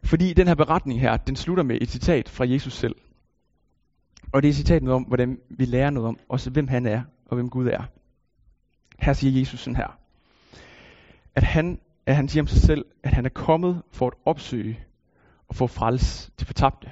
Fordi 0.08 0.34
den 0.34 0.48
her 0.48 0.56
beretning 0.56 1.02
her, 1.02 1.18
den 1.18 1.36
slutter 1.36 1.64
med 1.64 1.78
et 1.82 1.90
citat 1.90 2.30
fra 2.30 2.50
Jesus 2.50 2.74
selv. 2.74 2.96
Og 4.34 4.44
det 4.44 4.50
er 4.50 4.54
citatet 4.54 4.90
om, 4.90 5.04
hvordan 5.04 5.40
vi 5.50 5.66
lærer 5.66 5.90
noget 5.90 6.10
om, 6.10 6.20
også 6.30 6.50
hvem 6.50 6.68
han 6.68 6.86
er, 6.86 7.02
og 7.26 7.36
hvem 7.36 7.50
Gud 7.50 7.68
er. 7.68 7.84
Her 9.00 9.14
siger 9.14 9.40
Jesus 9.40 9.60
sådan 9.60 9.76
her, 9.76 10.00
at 11.36 11.44
han, 11.44 11.80
at 12.06 12.16
han 12.16 12.28
siger 12.30 12.44
om 12.44 12.48
sig 12.48 12.62
selv, 12.62 12.86
at 13.04 13.14
han 13.14 13.26
er 13.26 13.30
kommet 13.30 13.82
for 13.92 14.08
at 14.08 14.14
opsøge 14.26 14.80
og 15.48 15.56
få 15.56 15.68
frels 15.68 16.32
til 16.38 16.48
fortabte. 16.48 16.92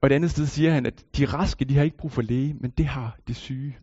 Og 0.00 0.06
et 0.06 0.12
andet 0.12 0.30
sted 0.30 0.46
siger 0.46 0.72
han, 0.72 0.86
at 0.86 1.04
de 1.16 1.24
raske, 1.24 1.64
de 1.64 1.76
har 1.76 1.84
ikke 1.84 1.96
brug 1.96 2.12
for 2.12 2.22
læge, 2.22 2.54
men 2.54 2.70
det 2.70 2.86
har 2.86 3.18
de 3.28 3.34
syge. 3.34 3.76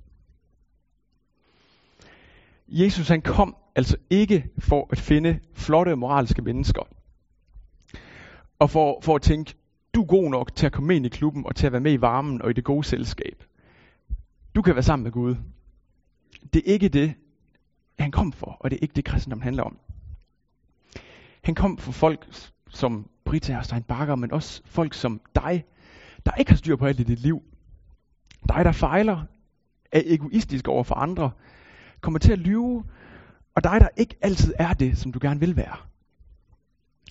Jesus 2.67 3.07
han 3.07 3.21
kom 3.21 3.55
altså 3.75 3.97
ikke 4.09 4.45
for 4.59 4.87
at 4.91 4.99
finde 4.99 5.39
flotte 5.53 5.95
moralske 5.95 6.41
mennesker. 6.41 6.81
Og 8.59 8.69
for, 8.69 8.99
for 9.01 9.15
at 9.15 9.21
tænke, 9.21 9.55
du 9.93 10.01
er 10.01 10.05
god 10.05 10.29
nok 10.29 10.55
til 10.55 10.65
at 10.65 10.71
komme 10.71 10.95
ind 10.95 11.05
i 11.05 11.09
klubben 11.09 11.45
og 11.45 11.55
til 11.55 11.65
at 11.65 11.71
være 11.71 11.81
med 11.81 11.93
i 11.93 12.01
varmen 12.01 12.41
og 12.41 12.49
i 12.49 12.53
det 12.53 12.63
gode 12.63 12.83
selskab. 12.83 13.43
Du 14.55 14.61
kan 14.61 14.75
være 14.75 14.83
sammen 14.83 15.03
med 15.03 15.11
Gud. 15.11 15.35
Det 16.53 16.61
er 16.65 16.73
ikke 16.73 16.89
det, 16.89 17.13
han 17.99 18.11
kom 18.11 18.31
for, 18.31 18.57
og 18.59 18.71
det 18.71 18.77
er 18.77 18.79
ikke 18.81 18.95
det, 18.95 19.05
kristendom 19.05 19.41
handler 19.41 19.63
om. 19.63 19.77
Han 21.43 21.55
kom 21.55 21.77
for 21.77 21.91
folk 21.91 22.27
som 22.69 23.09
Brita 23.25 23.57
og 23.57 23.65
Steinbacher, 23.65 24.15
men 24.15 24.31
også 24.31 24.61
folk 24.65 24.93
som 24.93 25.21
dig, 25.35 25.65
der 26.25 26.31
ikke 26.31 26.51
har 26.51 26.57
styr 26.57 26.75
på 26.75 26.85
alt 26.85 26.99
i 26.99 27.03
dit 27.03 27.19
liv. 27.19 27.43
Dig, 28.47 28.65
der 28.65 28.71
fejler, 28.71 29.23
er 29.91 30.01
egoistisk 30.05 30.67
over 30.67 30.83
for 30.83 30.95
andre, 30.95 31.31
kommer 32.03 32.19
til 32.19 32.31
at 32.31 32.39
lyve, 32.39 32.83
og 33.55 33.63
dig, 33.63 33.81
der 33.81 33.87
ikke 33.97 34.15
altid 34.21 34.53
er 34.59 34.73
det, 34.73 34.97
som 34.97 35.11
du 35.11 35.19
gerne 35.21 35.39
vil 35.39 35.55
være. 35.55 35.77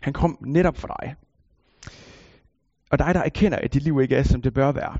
Han 0.03 0.13
kom 0.13 0.39
netop 0.41 0.77
for 0.77 0.89
dig. 0.89 1.17
Og 2.91 2.99
dig, 2.99 3.15
der 3.15 3.21
erkender, 3.21 3.59
at 3.59 3.75
dit 3.75 3.83
liv 3.83 4.01
ikke 4.01 4.17
er, 4.17 4.23
som 4.23 4.43
det 4.43 4.55
bør 4.55 4.73
være. 4.73 4.99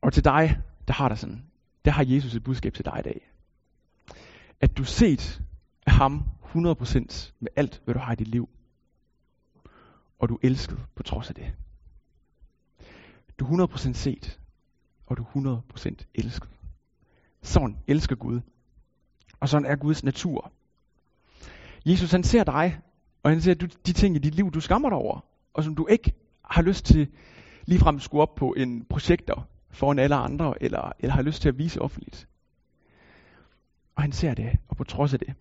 Og 0.00 0.12
til 0.12 0.24
dig, 0.24 0.60
der 0.88 0.94
har 0.94 1.08
der 1.08 1.14
sådan, 1.14 1.44
der 1.84 1.90
har 1.90 2.04
Jesus 2.06 2.34
et 2.34 2.44
budskab 2.44 2.74
til 2.74 2.84
dig 2.84 2.96
i 2.98 3.02
dag. 3.02 3.30
At 4.60 4.76
du 4.76 4.84
set 4.84 5.42
af 5.86 5.92
ham 5.92 6.24
100% 6.44 7.32
med 7.40 7.48
alt, 7.56 7.82
hvad 7.84 7.94
du 7.94 8.00
har 8.00 8.12
i 8.12 8.16
dit 8.16 8.28
liv. 8.28 8.48
Og 10.18 10.28
du 10.28 10.34
er 10.34 10.38
elsket 10.42 10.78
på 10.96 11.02
trods 11.02 11.28
af 11.28 11.34
det. 11.34 11.54
Du 13.38 13.44
er 13.46 13.66
100% 13.66 13.92
set, 13.92 14.40
og 15.06 15.16
du 15.16 15.22
er 15.22 15.62
100% 15.78 16.06
elsket. 16.14 16.50
Sådan 17.42 17.76
elsker 17.86 18.16
Gud. 18.16 18.40
Og 19.44 19.48
sådan 19.48 19.66
er 19.66 19.76
Guds 19.76 20.04
natur. 20.04 20.52
Jesus 21.86 22.10
han 22.10 22.22
ser 22.22 22.44
dig, 22.44 22.80
og 23.22 23.30
han 23.30 23.40
ser 23.40 23.54
du, 23.54 23.66
de 23.86 23.92
ting 23.92 24.16
i 24.16 24.18
dit 24.18 24.34
liv, 24.34 24.50
du 24.50 24.60
skammer 24.60 24.88
dig 24.88 24.98
over, 24.98 25.20
og 25.54 25.64
som 25.64 25.74
du 25.74 25.86
ikke 25.86 26.12
har 26.44 26.62
lyst 26.62 26.84
til 26.84 27.08
ligefrem 27.64 27.96
at 27.96 28.02
skulle 28.02 28.22
op 28.22 28.34
på 28.34 28.54
en 28.56 28.84
projekter 28.84 29.48
foran 29.70 29.98
alle 29.98 30.14
andre, 30.14 30.62
eller, 30.62 30.92
eller 30.98 31.14
har 31.14 31.22
lyst 31.22 31.42
til 31.42 31.48
at 31.48 31.58
vise 31.58 31.80
offentligt. 31.80 32.28
Og 33.96 34.02
han 34.02 34.12
ser 34.12 34.34
det, 34.34 34.58
og 34.68 34.76
på 34.76 34.84
trods 34.84 35.12
af 35.12 35.18
det, 35.18 35.34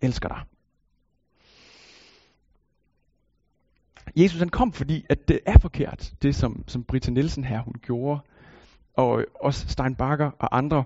elsker 0.00 0.28
dig. 0.28 0.42
Jesus 4.16 4.38
han 4.38 4.48
kom, 4.48 4.72
fordi 4.72 5.04
at 5.10 5.28
det 5.28 5.40
er 5.46 5.58
forkert, 5.58 6.12
det 6.22 6.34
som, 6.34 6.64
som 6.66 6.84
Britta 6.84 7.10
Nielsen 7.10 7.44
her 7.44 7.62
hun 7.62 7.74
gjorde, 7.82 8.20
og 8.94 9.24
også 9.40 9.68
Stein 9.68 9.94
Bakker 9.94 10.30
og 10.38 10.56
andre. 10.56 10.84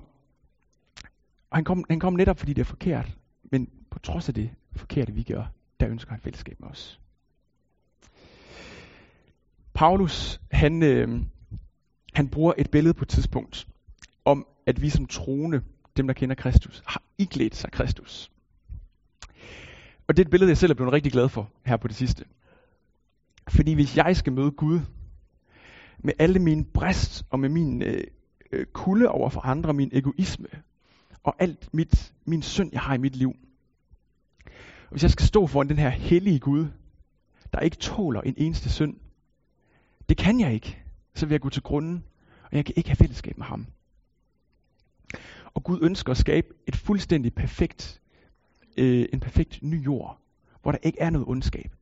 Og 1.56 1.58
han 1.58 1.64
kom, 1.64 1.84
han 1.90 2.00
kom 2.00 2.12
netop, 2.12 2.38
fordi 2.38 2.52
det 2.52 2.60
er 2.60 2.64
forkert, 2.64 3.16
men 3.52 3.68
på 3.90 3.98
trods 3.98 4.28
af 4.28 4.34
det 4.34 4.50
forkerte, 4.72 5.12
vi 5.12 5.22
gør, 5.22 5.52
der 5.80 5.88
ønsker 5.88 6.10
han 6.10 6.20
fællesskab 6.20 6.60
med 6.60 6.68
os. 6.68 7.00
Paulus, 9.74 10.40
han, 10.50 10.82
øh, 10.82 11.22
han 12.14 12.28
bruger 12.28 12.52
et 12.58 12.70
billede 12.70 12.94
på 12.94 13.04
et 13.04 13.08
tidspunkt, 13.08 13.68
om 14.24 14.46
at 14.66 14.82
vi 14.82 14.88
som 14.88 15.06
troende, 15.06 15.62
dem 15.96 16.06
der 16.06 16.14
kender 16.14 16.34
Kristus, 16.34 16.82
har 16.86 17.02
iklædt 17.18 17.56
sig 17.56 17.72
Kristus. 17.72 18.30
Og 20.08 20.16
det 20.16 20.18
er 20.18 20.24
et 20.24 20.30
billede, 20.30 20.50
jeg 20.50 20.58
selv 20.58 20.70
er 20.70 20.74
blevet 20.74 20.92
rigtig 20.92 21.12
glad 21.12 21.28
for 21.28 21.50
her 21.66 21.76
på 21.76 21.88
det 21.88 21.96
sidste. 21.96 22.24
Fordi 23.48 23.74
hvis 23.74 23.96
jeg 23.96 24.16
skal 24.16 24.32
møde 24.32 24.50
Gud 24.50 24.80
med 25.98 26.12
alle 26.18 26.38
mine 26.38 26.64
brist 26.64 27.24
og 27.30 27.40
med 27.40 27.48
min 27.48 27.82
øh, 27.82 28.04
øh, 28.52 28.66
kulde 28.66 29.08
over 29.08 29.28
for 29.30 29.40
andre, 29.40 29.74
min 29.74 29.90
egoisme 29.92 30.48
og 31.26 31.34
alt 31.38 31.74
mit, 31.74 32.14
min 32.24 32.42
synd, 32.42 32.70
jeg 32.72 32.80
har 32.80 32.94
i 32.94 32.98
mit 32.98 33.16
liv. 33.16 33.36
Og 34.84 34.90
hvis 34.90 35.02
jeg 35.02 35.10
skal 35.10 35.26
stå 35.26 35.46
foran 35.46 35.68
den 35.68 35.78
her 35.78 35.88
hellige 35.88 36.38
Gud, 36.38 36.66
der 37.52 37.60
ikke 37.60 37.76
tåler 37.76 38.20
en 38.20 38.34
eneste 38.36 38.70
synd, 38.70 38.96
det 40.08 40.16
kan 40.16 40.40
jeg 40.40 40.54
ikke. 40.54 40.82
Så 41.14 41.26
vil 41.26 41.32
jeg 41.32 41.40
gå 41.40 41.48
til 41.48 41.62
grunden, 41.62 42.04
og 42.42 42.56
jeg 42.56 42.64
kan 42.64 42.74
ikke 42.76 42.88
have 42.88 42.96
fællesskab 42.96 43.38
med 43.38 43.46
ham. 43.46 43.66
Og 45.54 45.64
Gud 45.64 45.78
ønsker 45.82 46.10
at 46.10 46.16
skabe 46.16 46.48
et 46.66 46.76
fuldstændig 46.76 47.34
perfekt, 47.34 48.00
øh, 48.76 49.06
en 49.12 49.20
perfekt 49.20 49.62
ny 49.62 49.84
jord, 49.84 50.18
hvor 50.62 50.72
der 50.72 50.78
ikke 50.82 51.00
er 51.00 51.10
noget 51.10 51.28
ondskab. 51.28 51.72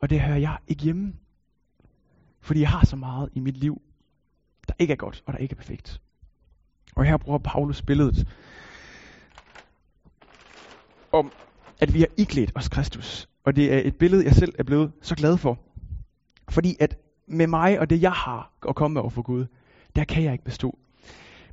Og 0.00 0.10
det 0.10 0.20
hører 0.20 0.38
jeg 0.38 0.56
ikke 0.68 0.82
hjemme. 0.82 1.14
Fordi 2.40 2.60
jeg 2.60 2.70
har 2.70 2.86
så 2.86 2.96
meget 2.96 3.30
i 3.32 3.40
mit 3.40 3.56
liv, 3.56 3.82
der 4.68 4.74
ikke 4.78 4.92
er 4.92 4.96
godt, 4.96 5.22
og 5.26 5.32
der 5.32 5.38
ikke 5.38 5.52
er 5.52 5.56
perfekt. 5.56 6.00
Og 6.96 7.04
her 7.04 7.16
bruger 7.16 7.38
Paulus 7.38 7.82
billedet 7.82 8.26
om, 11.12 11.32
at 11.80 11.94
vi 11.94 12.00
har 12.00 12.08
iklædt 12.16 12.52
os 12.54 12.68
Kristus. 12.68 13.28
Og 13.44 13.56
det 13.56 13.72
er 13.72 13.80
et 13.84 13.96
billede, 13.96 14.24
jeg 14.24 14.34
selv 14.34 14.54
er 14.58 14.62
blevet 14.62 14.92
så 15.02 15.14
glad 15.14 15.36
for. 15.36 15.58
Fordi 16.48 16.76
at 16.80 16.96
med 17.26 17.46
mig 17.46 17.80
og 17.80 17.90
det, 17.90 18.02
jeg 18.02 18.12
har 18.12 18.52
at 18.68 18.74
komme 18.74 18.94
med 18.94 19.00
over 19.00 19.10
for 19.10 19.22
Gud, 19.22 19.46
der 19.96 20.04
kan 20.04 20.24
jeg 20.24 20.32
ikke 20.32 20.44
bestå. 20.44 20.78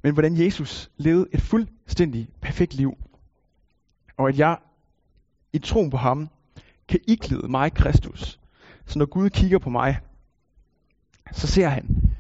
Men 0.03 0.13
hvordan 0.13 0.37
Jesus 0.37 0.91
levede 0.97 1.27
et 1.31 1.41
fuldstændig 1.41 2.29
perfekt 2.41 2.73
liv, 2.73 2.97
og 4.17 4.29
at 4.29 4.39
jeg 4.39 4.57
i 5.53 5.59
troen 5.59 5.89
på 5.89 5.97
ham 5.97 6.29
kan 6.87 6.99
iklæde 7.07 7.47
mig 7.47 7.73
Kristus. 7.73 8.39
Så 8.85 8.99
når 8.99 9.05
Gud 9.05 9.29
kigger 9.29 9.59
på 9.59 9.69
mig, 9.69 9.99
så 11.31 11.47
ser 11.47 11.67
han 11.67 12.15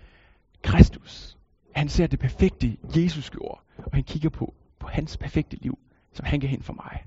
Kristus. 0.61 1.37
Han 1.75 1.89
ser 1.89 2.07
det 2.07 2.19
perfekte, 2.19 2.77
Jesus 2.95 3.29
gjorde, 3.29 3.59
og 3.77 3.91
han 3.93 4.03
kigger 4.03 4.29
på, 4.29 4.53
på 4.79 4.87
hans 4.87 5.17
perfekte 5.17 5.57
liv, 5.61 5.79
som 6.13 6.25
han 6.25 6.39
kan 6.39 6.49
hen 6.49 6.61
for 6.61 6.73
mig, 6.73 7.03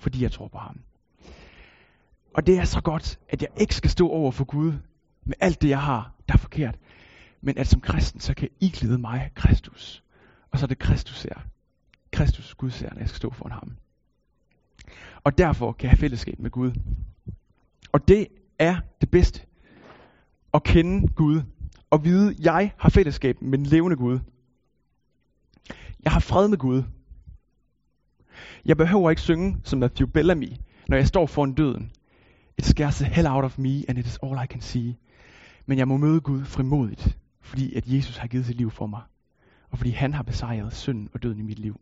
fordi 0.00 0.22
jeg 0.22 0.32
tror 0.32 0.48
på 0.48 0.58
ham. 0.58 0.80
Og 2.34 2.46
det 2.46 2.58
er 2.58 2.64
så 2.64 2.80
godt, 2.80 3.18
at 3.28 3.42
jeg 3.42 3.50
ikke 3.56 3.74
skal 3.74 3.90
stå 3.90 4.08
over 4.08 4.30
for 4.30 4.44
Gud 4.44 4.72
med 5.24 5.34
alt 5.40 5.62
det, 5.62 5.68
jeg 5.68 5.82
har, 5.82 6.12
der 6.28 6.34
er 6.34 6.38
forkert, 6.38 6.78
men 7.40 7.58
at 7.58 7.66
som 7.66 7.80
kristen, 7.80 8.20
så 8.20 8.34
kan 8.34 8.48
I 8.60 8.68
glæde 8.68 8.98
mig 8.98 9.30
Kristus. 9.34 10.04
Og 10.50 10.58
så 10.58 10.64
er 10.64 10.68
det 10.68 10.78
Kristus 10.78 11.18
ser. 11.18 11.34
Kristus 12.12 12.54
Gud 12.54 12.70
ser, 12.70 12.90
når 12.90 12.98
jeg 12.98 13.08
skal 13.08 13.16
stå 13.16 13.30
foran 13.30 13.52
ham. 13.52 13.76
Og 15.24 15.38
derfor 15.38 15.72
kan 15.72 15.84
jeg 15.84 15.90
have 15.90 16.00
fællesskab 16.00 16.38
med 16.38 16.50
Gud. 16.50 16.72
Og 17.92 18.08
det 18.08 18.26
er 18.58 18.76
det 19.00 19.10
bedste. 19.10 19.40
At 20.54 20.62
kende 20.62 21.08
Gud. 21.08 21.42
Og 21.90 22.04
vide, 22.04 22.30
at 22.30 22.40
jeg 22.40 22.72
har 22.78 22.88
fællesskab 22.88 23.42
med 23.42 23.58
den 23.58 23.66
levende 23.66 23.96
Gud. 23.96 24.18
Jeg 26.02 26.12
har 26.12 26.20
fred 26.20 26.48
med 26.48 26.58
Gud. 26.58 26.82
Jeg 28.64 28.76
behøver 28.76 29.10
ikke 29.10 29.22
synge 29.22 29.56
som 29.64 29.78
Matthew 29.78 30.08
Bellamy, 30.08 30.52
når 30.88 30.96
jeg 30.96 31.06
står 31.06 31.26
foran 31.26 31.52
døden. 31.52 31.90
It 32.58 32.64
scares 32.64 32.96
the 32.96 33.06
hell 33.06 33.26
out 33.26 33.44
of 33.44 33.58
me, 33.58 33.84
and 33.88 33.98
it 33.98 34.06
is 34.06 34.18
all 34.22 34.38
I 34.44 34.46
can 34.46 34.60
see. 34.60 34.96
Men 35.66 35.78
jeg 35.78 35.88
må 35.88 35.96
møde 35.96 36.20
Gud 36.20 36.44
frimodigt, 36.44 37.18
fordi 37.40 37.74
at 37.74 37.86
Jesus 37.86 38.16
har 38.16 38.28
givet 38.28 38.46
sit 38.46 38.56
liv 38.56 38.70
for 38.70 38.86
mig. 38.86 39.00
Og 39.70 39.78
fordi 39.78 39.90
han 39.90 40.14
har 40.14 40.22
besejret 40.22 40.72
synden 40.72 41.08
og 41.12 41.22
døden 41.22 41.38
i 41.38 41.42
mit 41.42 41.58
liv. 41.58 41.80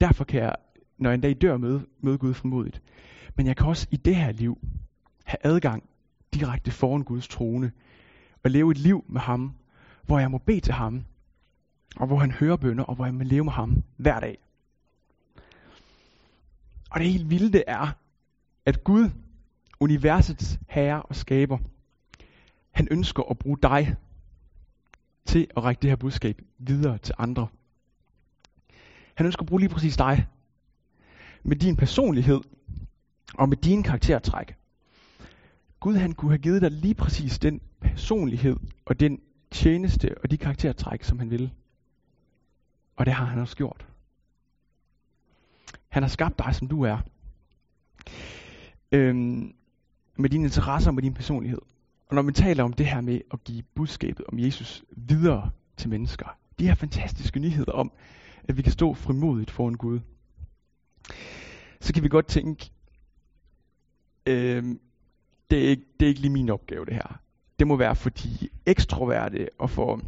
Derfor 0.00 0.24
kan 0.24 0.42
jeg, 0.42 0.54
når 0.98 1.10
jeg 1.10 1.14
en 1.14 1.20
dag 1.20 1.36
dør, 1.40 1.56
møde, 1.56 1.86
møde 2.00 2.18
Gud 2.18 2.34
frimodigt. 2.34 2.82
Men 3.36 3.46
jeg 3.46 3.56
kan 3.56 3.66
også 3.66 3.86
i 3.90 3.96
det 3.96 4.16
her 4.16 4.32
liv 4.32 4.58
have 5.24 5.38
adgang 5.42 5.82
direkte 6.34 6.70
foran 6.70 7.02
Guds 7.02 7.28
trone. 7.28 7.72
Og 8.44 8.50
leve 8.50 8.70
et 8.70 8.78
liv 8.78 9.04
med 9.08 9.20
ham, 9.20 9.52
hvor 10.02 10.18
jeg 10.18 10.30
må 10.30 10.38
bede 10.38 10.60
til 10.60 10.74
ham. 10.74 11.04
Og 11.96 12.06
hvor 12.06 12.16
han 12.16 12.32
hører 12.32 12.56
bønder, 12.56 12.84
og 12.84 12.94
hvor 12.94 13.04
jeg 13.04 13.14
må 13.14 13.22
leve 13.24 13.44
med 13.44 13.52
ham 13.52 13.82
hver 13.96 14.20
dag. 14.20 14.38
Og 16.92 17.00
det 17.00 17.12
helt 17.12 17.30
vilde 17.30 17.52
det 17.52 17.64
er, 17.66 17.92
at 18.66 18.84
Gud, 18.84 19.10
universets 19.80 20.58
herre 20.68 21.02
og 21.02 21.16
skaber, 21.16 21.58
han 22.70 22.88
ønsker 22.90 23.22
at 23.22 23.38
bruge 23.38 23.58
dig 23.62 23.96
til 25.26 25.46
at 25.56 25.64
række 25.64 25.82
det 25.82 25.90
her 25.90 25.96
budskab 25.96 26.42
videre 26.58 26.98
til 26.98 27.14
andre. 27.18 27.46
Han 29.14 29.26
ønsker 29.26 29.42
at 29.42 29.46
bruge 29.46 29.60
lige 29.60 29.70
præcis 29.70 29.96
dig. 29.96 30.26
Med 31.42 31.56
din 31.56 31.76
personlighed 31.76 32.40
og 33.34 33.48
med 33.48 33.56
dine 33.56 33.82
karaktertræk. 33.82 34.56
Gud 35.80 35.94
han 35.94 36.12
kunne 36.12 36.30
have 36.30 36.38
givet 36.38 36.62
dig 36.62 36.70
lige 36.70 36.94
præcis 36.94 37.38
den 37.38 37.60
personlighed 37.80 38.56
og 38.84 39.00
den 39.00 39.20
tjeneste 39.50 40.14
og 40.22 40.30
de 40.30 40.36
karaktertræk, 40.36 41.02
som 41.02 41.18
han 41.18 41.30
ville. 41.30 41.52
Og 42.96 43.06
det 43.06 43.14
har 43.14 43.24
han 43.24 43.38
også 43.38 43.56
gjort. 43.56 43.86
Han 45.92 46.02
har 46.02 46.08
skabt 46.08 46.38
dig, 46.38 46.54
som 46.54 46.68
du 46.68 46.82
er. 46.82 46.98
Øhm, 48.92 49.54
med 50.16 50.30
dine 50.30 50.44
interesser 50.44 50.90
og 50.90 50.94
med 50.94 51.02
din 51.02 51.14
personlighed. 51.14 51.58
Og 52.08 52.14
når 52.14 52.22
vi 52.22 52.32
taler 52.32 52.64
om 52.64 52.72
det 52.72 52.86
her 52.86 53.00
med 53.00 53.20
at 53.32 53.44
give 53.44 53.62
budskabet 53.74 54.26
om 54.28 54.38
Jesus 54.38 54.84
videre 54.90 55.50
til 55.76 55.90
mennesker, 55.90 56.36
de 56.58 56.66
her 56.66 56.74
fantastiske 56.74 57.40
nyheder 57.40 57.72
om, 57.72 57.92
at 58.44 58.56
vi 58.56 58.62
kan 58.62 58.72
stå 58.72 58.94
frimodigt 58.94 59.50
foran 59.50 59.74
Gud, 59.74 60.00
så 61.80 61.92
kan 61.94 62.02
vi 62.02 62.08
godt 62.08 62.26
tænke, 62.26 62.70
øh, 64.26 64.64
det, 65.50 65.64
er 65.64 65.68
ikke, 65.68 65.84
det 66.00 66.06
er 66.06 66.08
ikke 66.08 66.20
lige 66.20 66.32
min 66.32 66.50
opgave 66.50 66.84
det 66.84 66.94
her. 66.94 67.20
Det 67.58 67.66
må 67.66 67.76
være 67.76 67.96
for 67.96 68.10
de 68.10 68.48
ekstroverte 68.66 69.48
og 69.58 69.70
for, 69.70 70.00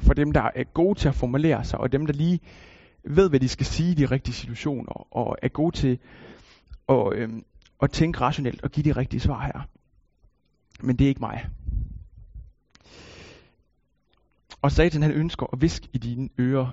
for 0.00 0.14
dem, 0.14 0.32
der 0.32 0.50
er 0.54 0.64
gode 0.64 0.98
til 0.98 1.08
at 1.08 1.14
formulere 1.14 1.64
sig, 1.64 1.80
og 1.80 1.92
dem, 1.92 2.06
der 2.06 2.12
lige 2.12 2.40
ved, 3.04 3.28
hvad 3.28 3.40
de 3.40 3.48
skal 3.48 3.66
sige 3.66 3.90
i 3.90 3.94
de 3.94 4.06
rigtige 4.06 4.34
situationer, 4.34 5.16
og 5.16 5.36
er 5.42 5.48
gode 5.48 5.76
til 5.76 5.98
at, 6.88 7.12
øh, 7.12 7.42
at 7.82 7.90
tænke 7.90 8.20
rationelt 8.20 8.62
og 8.62 8.70
give 8.70 8.84
de 8.84 8.92
rigtige 8.92 9.20
svar 9.20 9.40
her. 9.40 9.68
Men 10.80 10.96
det 10.96 11.04
er 11.04 11.08
ikke 11.08 11.20
mig. 11.20 11.48
Og 14.62 14.72
Satan 14.72 15.02
han 15.02 15.12
ønsker 15.12 15.46
at 15.52 15.60
viske 15.60 15.88
i 15.92 15.98
dine 15.98 16.28
ører, 16.38 16.70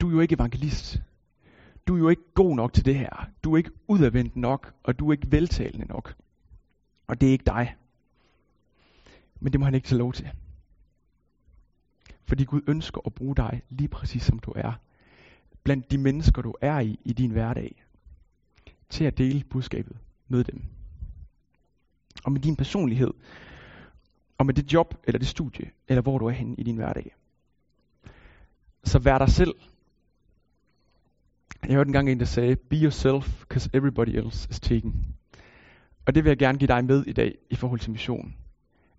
du 0.00 0.08
er 0.08 0.12
jo 0.12 0.20
ikke 0.20 0.34
evangelist. 0.34 1.02
Du 1.86 1.94
er 1.94 1.98
jo 1.98 2.08
ikke 2.08 2.34
god 2.34 2.56
nok 2.56 2.72
til 2.72 2.84
det 2.84 2.98
her. 2.98 3.28
Du 3.44 3.52
er 3.52 3.56
ikke 3.56 3.70
udadvendt 3.88 4.36
nok, 4.36 4.74
og 4.82 4.98
du 4.98 5.08
er 5.08 5.12
ikke 5.12 5.32
veltalende 5.32 5.86
nok. 5.86 6.14
Og 7.06 7.20
det 7.20 7.28
er 7.28 7.32
ikke 7.32 7.44
dig. 7.46 7.76
Men 9.40 9.52
det 9.52 9.60
må 9.60 9.64
han 9.64 9.74
ikke 9.74 9.88
tage 9.88 9.98
lov 9.98 10.12
til. 10.12 10.30
Fordi 12.24 12.44
Gud 12.44 12.60
ønsker 12.66 13.00
at 13.06 13.14
bruge 13.14 13.36
dig 13.36 13.62
lige 13.68 13.88
præcis 13.88 14.22
som 14.22 14.38
du 14.38 14.52
er. 14.56 14.72
Blandt 15.64 15.90
de 15.90 15.98
mennesker, 15.98 16.42
du 16.42 16.54
er 16.60 16.80
i 16.80 16.98
i 17.04 17.12
din 17.12 17.30
hverdag. 17.30 17.84
Til 18.88 19.04
at 19.04 19.18
dele 19.18 19.44
budskabet 19.44 19.96
med 20.28 20.44
dem 20.44 20.62
og 22.24 22.32
med 22.32 22.40
din 22.40 22.56
personlighed, 22.56 23.10
og 24.38 24.46
med 24.46 24.54
det 24.54 24.72
job, 24.72 24.94
eller 25.04 25.18
det 25.18 25.28
studie, 25.28 25.70
eller 25.88 26.02
hvor 26.02 26.18
du 26.18 26.26
er 26.26 26.30
henne 26.30 26.54
i 26.58 26.62
din 26.62 26.76
hverdag. 26.76 27.14
Så 28.84 28.98
vær 28.98 29.18
dig 29.18 29.28
selv. 29.28 29.54
Jeg 31.62 31.74
hørte 31.74 31.88
engang 31.88 32.10
en, 32.10 32.18
der 32.18 32.24
sagde, 32.24 32.56
be 32.56 32.76
yourself, 32.76 33.40
because 33.40 33.70
everybody 33.74 34.08
else 34.08 34.48
is 34.50 34.60
taken. 34.60 35.06
Og 36.06 36.14
det 36.14 36.24
vil 36.24 36.30
jeg 36.30 36.38
gerne 36.38 36.58
give 36.58 36.68
dig 36.68 36.84
med 36.84 37.06
i 37.06 37.12
dag, 37.12 37.38
i 37.50 37.54
forhold 37.54 37.80
til 37.80 37.90
mission. 37.90 38.34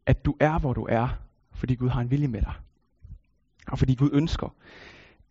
At 0.05 0.25
du 0.25 0.35
er, 0.39 0.59
hvor 0.59 0.73
du 0.73 0.87
er, 0.89 1.09
fordi 1.53 1.75
Gud 1.75 1.89
har 1.89 2.01
en 2.01 2.11
vilje 2.11 2.27
med 2.27 2.41
dig. 2.41 2.53
Og 3.67 3.79
fordi 3.79 3.95
Gud 3.95 4.09
ønsker, 4.13 4.55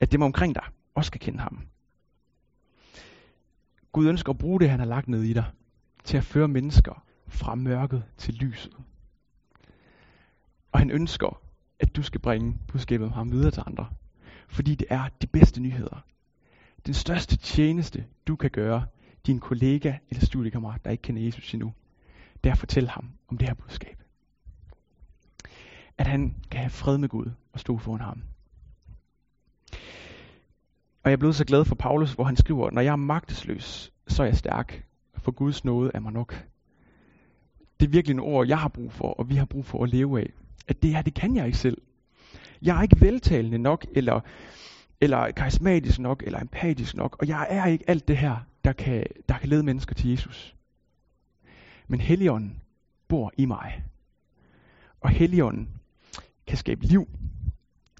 at 0.00 0.12
dem 0.12 0.22
omkring 0.22 0.54
dig 0.54 0.64
også 0.94 1.06
skal 1.06 1.20
kende 1.20 1.38
ham. 1.38 1.66
Gud 3.92 4.08
ønsker 4.08 4.30
at 4.30 4.38
bruge 4.38 4.60
det, 4.60 4.70
han 4.70 4.78
har 4.78 4.86
lagt 4.86 5.08
ned 5.08 5.22
i 5.22 5.32
dig, 5.32 5.44
til 6.04 6.16
at 6.16 6.24
føre 6.24 6.48
mennesker 6.48 7.04
fra 7.28 7.54
mørket 7.54 8.04
til 8.16 8.34
lyset. 8.34 8.72
Og 10.72 10.78
han 10.78 10.90
ønsker 10.90 11.40
at 11.80 11.96
du 11.96 12.02
skal 12.02 12.20
bringe 12.20 12.58
budskabet 12.68 13.06
om 13.06 13.12
ham 13.12 13.32
videre 13.32 13.50
til 13.50 13.62
andre. 13.66 13.88
Fordi 14.48 14.74
det 14.74 14.86
er 14.90 15.08
de 15.22 15.26
bedste 15.26 15.60
nyheder. 15.60 16.04
Den 16.86 16.94
største 16.94 17.36
tjeneste, 17.36 18.06
du 18.26 18.36
kan 18.36 18.50
gøre 18.50 18.86
din 19.26 19.40
kollega 19.40 19.94
eller 20.10 20.24
studiekammerat, 20.24 20.84
der 20.84 20.90
ikke 20.90 21.02
kender 21.02 21.22
Jesus 21.22 21.54
endnu, 21.54 21.72
det 22.44 22.50
er 22.50 22.52
at 22.52 22.58
fortælle 22.58 22.88
ham 22.88 23.10
om 23.28 23.38
det 23.38 23.48
her 23.48 23.54
budskab. 23.54 24.02
At 25.98 26.06
han 26.06 26.36
kan 26.50 26.60
have 26.60 26.70
fred 26.70 26.98
med 26.98 27.08
Gud 27.08 27.30
og 27.52 27.60
stå 27.60 27.78
foran 27.78 28.00
ham. 28.00 28.22
Og 31.02 31.10
jeg 31.10 31.12
er 31.12 31.16
blevet 31.16 31.36
så 31.36 31.44
glad 31.44 31.64
for 31.64 31.74
Paulus, 31.74 32.12
hvor 32.12 32.24
han 32.24 32.36
skriver, 32.36 32.70
når 32.70 32.80
jeg 32.80 32.92
er 32.92 32.96
magtesløs, 32.96 33.92
så 34.08 34.22
er 34.22 34.26
jeg 34.26 34.36
stærk, 34.36 34.84
for 35.14 35.32
Guds 35.32 35.64
nåde 35.64 35.90
er 35.94 36.00
mig 36.00 36.12
nok. 36.12 36.46
Det 37.80 37.86
er 37.86 37.90
virkelig 37.90 38.16
nogle 38.16 38.32
ord, 38.32 38.46
jeg 38.46 38.58
har 38.58 38.68
brug 38.68 38.92
for, 38.92 39.12
og 39.12 39.28
vi 39.28 39.34
har 39.34 39.44
brug 39.44 39.64
for 39.64 39.84
at 39.84 39.90
leve 39.90 40.20
af. 40.20 40.32
At 40.68 40.82
det 40.82 40.94
her, 40.94 41.02
det 41.02 41.14
kan 41.14 41.36
jeg 41.36 41.46
ikke 41.46 41.58
selv. 41.58 41.82
Jeg 42.62 42.78
er 42.78 42.82
ikke 42.82 43.00
veltalende 43.00 43.58
nok, 43.58 43.86
eller, 43.92 44.20
eller 45.00 45.30
karismatisk 45.30 45.98
nok, 45.98 46.22
eller 46.26 46.40
empatisk 46.40 46.96
nok, 46.96 47.16
og 47.20 47.28
jeg 47.28 47.46
er 47.50 47.66
ikke 47.66 47.84
alt 47.88 48.08
det 48.08 48.16
her, 48.16 48.36
der 48.64 48.72
kan, 48.72 49.06
der 49.28 49.38
kan 49.38 49.48
lede 49.48 49.62
mennesker 49.62 49.94
til 49.94 50.10
Jesus. 50.10 50.56
Men 51.88 52.00
Helligånden 52.00 52.62
bor 53.08 53.32
i 53.36 53.44
mig. 53.44 53.84
Og 55.00 55.10
Helligånden 55.10 55.68
kan 56.46 56.56
skabe 56.56 56.84
liv 56.84 57.08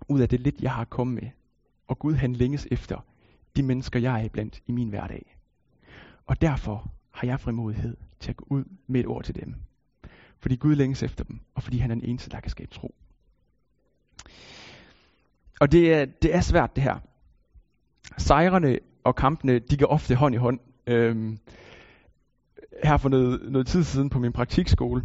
ud 0.09 0.21
af 0.21 0.29
det 0.29 0.41
lidt, 0.41 0.61
jeg 0.63 0.73
har 0.73 0.85
kommet 0.85 1.23
med. 1.23 1.31
Og 1.91 1.99
Gud 1.99 2.15
han 2.15 2.33
længes 2.33 2.69
efter 2.71 3.05
de 3.57 3.63
mennesker, 3.63 4.01
jeg 4.01 4.25
er 4.25 4.29
blandt 4.29 4.63
i 4.67 4.73
min 4.73 4.89
hverdag. 4.89 5.37
Og 6.27 6.41
derfor 6.41 6.91
har 7.11 7.27
jeg 7.27 7.41
frimodighed 7.41 7.97
til 8.21 8.31
at 8.31 8.37
gå 8.37 8.47
ud 8.49 8.65
med 8.87 9.01
et 9.01 9.07
ord 9.07 9.25
til 9.25 9.35
dem. 9.35 9.55
Fordi 10.39 10.57
Gud 10.57 10.75
længes 10.75 11.03
efter 11.03 11.25
dem, 11.25 11.41
og 11.55 11.63
fordi 11.63 11.79
han 11.79 11.91
er 11.91 11.95
den 11.95 12.05
eneste, 12.05 12.31
der 12.31 12.41
kan 12.41 12.51
skabe 12.51 12.75
tro. 12.75 12.95
Og 15.61 15.73
det 15.73 15.95
er, 15.95 16.05
det 16.05 16.35
er 16.35 16.41
svært 16.41 16.77
det 16.77 16.83
her. 16.83 16.99
Sejrene 18.19 18.79
og 19.05 19.17
kampene, 19.17 19.59
de 19.59 19.77
går 19.77 19.87
ofte 19.87 20.15
hånd 20.15 20.35
i 20.35 20.39
hånd. 20.39 20.61
Øhm, 20.87 21.39
her 22.85 22.97
for 22.97 23.09
noget, 23.09 23.53
noget 23.53 23.67
tid 23.67 23.85
siden 23.85 24.11
på 24.11 24.19
min 24.19 24.33
praktikskole, 24.33 25.03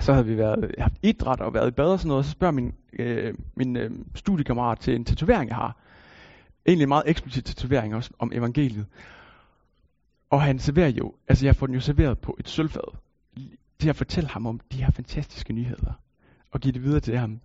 så 0.00 0.12
havde 0.12 0.26
vi 0.26 0.36
været 0.36 0.74
haft 0.78 0.94
idræt 1.02 1.40
og 1.40 1.54
været 1.54 1.68
i 1.68 1.70
bad 1.70 1.86
og 1.86 1.98
sådan 1.98 2.08
noget, 2.08 2.18
og 2.18 2.24
så 2.24 2.30
spørger 2.30 2.52
min, 2.52 2.74
øh, 2.92 3.34
min 3.54 3.76
øh, 3.76 3.90
studiekammerat 4.14 4.78
til 4.78 4.94
en 4.94 5.04
tatovering, 5.04 5.48
jeg 5.48 5.56
har. 5.56 5.85
Egentlig 6.66 6.88
meget 6.88 7.02
eksplicit 7.06 7.44
tatovering 7.44 7.94
også 7.94 8.10
om 8.18 8.32
evangeliet. 8.34 8.86
Og 10.30 10.42
han 10.42 10.58
serverer 10.58 10.88
jo, 10.88 11.14
altså 11.28 11.46
jeg 11.46 11.56
får 11.56 11.66
den 11.66 11.74
jo 11.74 11.80
serveret 11.80 12.18
på 12.18 12.36
et 12.40 12.48
sølvfad. 12.48 12.96
Til 13.78 13.88
at 13.88 13.96
fortælle 13.96 14.28
ham 14.28 14.46
om 14.46 14.60
de 14.72 14.84
her 14.84 14.90
fantastiske 14.90 15.52
nyheder. 15.52 15.92
Og 16.50 16.60
give 16.60 16.72
det 16.72 16.82
videre 16.82 17.00
til 17.00 17.18
ham. 17.18 17.40